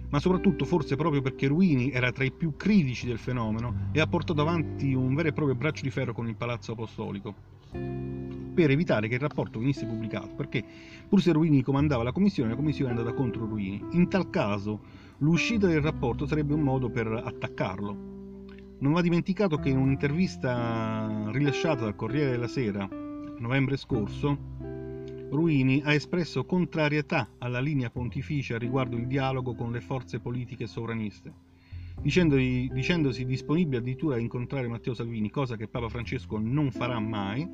Ma 0.09 0.19
soprattutto 0.19 0.65
forse 0.65 0.95
proprio 0.95 1.21
perché 1.21 1.47
Ruini 1.47 1.91
era 1.91 2.11
tra 2.11 2.23
i 2.23 2.31
più 2.31 2.55
critici 2.55 3.05
del 3.05 3.19
fenomeno 3.19 3.89
e 3.91 3.99
ha 3.99 4.07
portato 4.07 4.41
avanti 4.41 4.93
un 4.93 5.13
vero 5.13 5.27
e 5.27 5.33
proprio 5.33 5.55
braccio 5.55 5.83
di 5.83 5.91
ferro 5.91 6.13
con 6.13 6.27
il 6.27 6.35
Palazzo 6.35 6.71
Apostolico 6.71 7.57
per 8.59 8.71
evitare 8.71 9.07
che 9.07 9.13
il 9.13 9.21
rapporto 9.21 9.59
venisse 9.59 9.85
pubblicato, 9.85 10.35
perché 10.35 10.63
pur 11.07 11.21
se 11.21 11.31
Ruini 11.31 11.61
comandava 11.61 12.03
la 12.03 12.11
commissione, 12.11 12.49
la 12.49 12.55
commissione 12.57 12.91
è 12.91 12.97
andata 12.97 13.15
contro 13.15 13.45
Ruini. 13.45 13.81
In 13.91 14.09
tal 14.09 14.29
caso 14.29 14.81
l'uscita 15.19 15.67
del 15.67 15.81
rapporto 15.81 16.25
sarebbe 16.25 16.53
un 16.53 16.61
modo 16.61 16.89
per 16.89 17.07
attaccarlo. 17.07 18.07
Non 18.79 18.93
va 18.93 19.01
dimenticato 19.01 19.57
che 19.57 19.69
in 19.69 19.77
un'intervista 19.77 21.29
rilasciata 21.31 21.83
dal 21.83 21.95
Corriere 21.95 22.31
della 22.31 22.47
Sera 22.47 22.87
novembre 23.39 23.77
scorso, 23.77 24.37
Ruini 25.29 25.81
ha 25.83 25.93
espresso 25.93 26.45
contrarietà 26.45 27.29
alla 27.37 27.59
linea 27.59 27.89
pontificia 27.89 28.57
riguardo 28.57 28.95
il 28.95 29.07
dialogo 29.07 29.55
con 29.55 29.71
le 29.71 29.81
forze 29.81 30.19
politiche 30.19 30.67
sovraniste, 30.67 31.33
dicendosi 32.01 33.25
disponibile 33.25 33.77
addirittura 33.77 34.15
a 34.15 34.19
incontrare 34.19 34.67
Matteo 34.67 34.93
Salvini, 34.93 35.29
cosa 35.29 35.55
che 35.55 35.67
Papa 35.67 35.89
Francesco 35.89 36.39
non 36.39 36.71
farà 36.71 36.99
mai, 36.99 37.47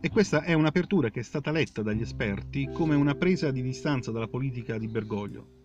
e 0.00 0.08
questa 0.10 0.42
è 0.42 0.54
un'apertura 0.54 1.10
che 1.10 1.20
è 1.20 1.22
stata 1.22 1.50
letta 1.50 1.82
dagli 1.82 2.02
esperti 2.02 2.68
come 2.72 2.94
una 2.94 3.14
presa 3.14 3.50
di 3.50 3.62
distanza 3.62 4.10
dalla 4.10 4.28
politica 4.28 4.76
di 4.76 4.88
Bergoglio. 4.88 5.62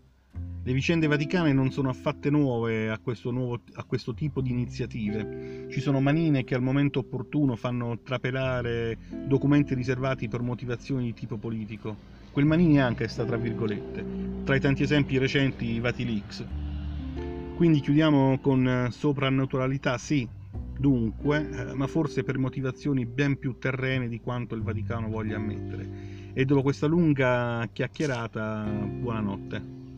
Le 0.62 0.74
vicende 0.74 1.08
vaticane 1.08 1.54
non 1.54 1.72
sono 1.72 1.90
affatte 1.90 2.30
nuove 2.30 2.90
a 2.90 3.00
questo, 3.00 3.32
nuovo, 3.32 3.62
a 3.74 3.84
questo, 3.86 4.14
tipo 4.14 4.42
di 4.42 4.52
iniziative. 4.52 5.68
Ci 5.72 5.80
sono 5.80 6.00
manine 6.00 6.44
che 6.44 6.54
al 6.54 6.62
momento 6.62 7.00
opportuno 7.00 7.56
fanno 7.56 8.00
trapelare 8.04 8.98
documenti 9.26 9.74
riservati 9.74 10.28
per 10.28 10.42
motivazioni 10.42 11.06
di 11.06 11.14
tipo 11.14 11.38
politico. 11.38 11.96
Quel 12.32 12.46
manini 12.46 12.80
anche 12.80 13.08
sta 13.08 13.26
tra 13.26 13.38
virgolette, 13.38 14.06
tra 14.44 14.56
i 14.56 14.60
tanti 14.60 14.84
esempi 14.84 15.18
recenti 15.18 15.80
Vatilix. 15.80 16.46
Quindi 17.56 17.80
chiudiamo 17.80 18.38
con 18.40 18.90
soprannaturalità, 18.92 19.98
sì, 19.98 20.28
dunque, 20.78 21.50
eh, 21.50 21.74
ma 21.74 21.88
forse 21.88 22.24
per 22.24 22.38
motivazioni 22.38 23.06
ben 23.06 23.40
più 23.40 23.58
terrene 23.58 24.08
di 24.08 24.20
quanto 24.20 24.56
il 24.56 24.62
Vaticano 24.62 25.10
voglia 25.10 25.38
ammettere. 25.38 26.32
E 26.34 26.46
dopo 26.46 26.62
questa 26.62 26.86
lunga 26.86 27.68
chiacchierata, 27.74 28.66
buonanotte. 28.66 29.89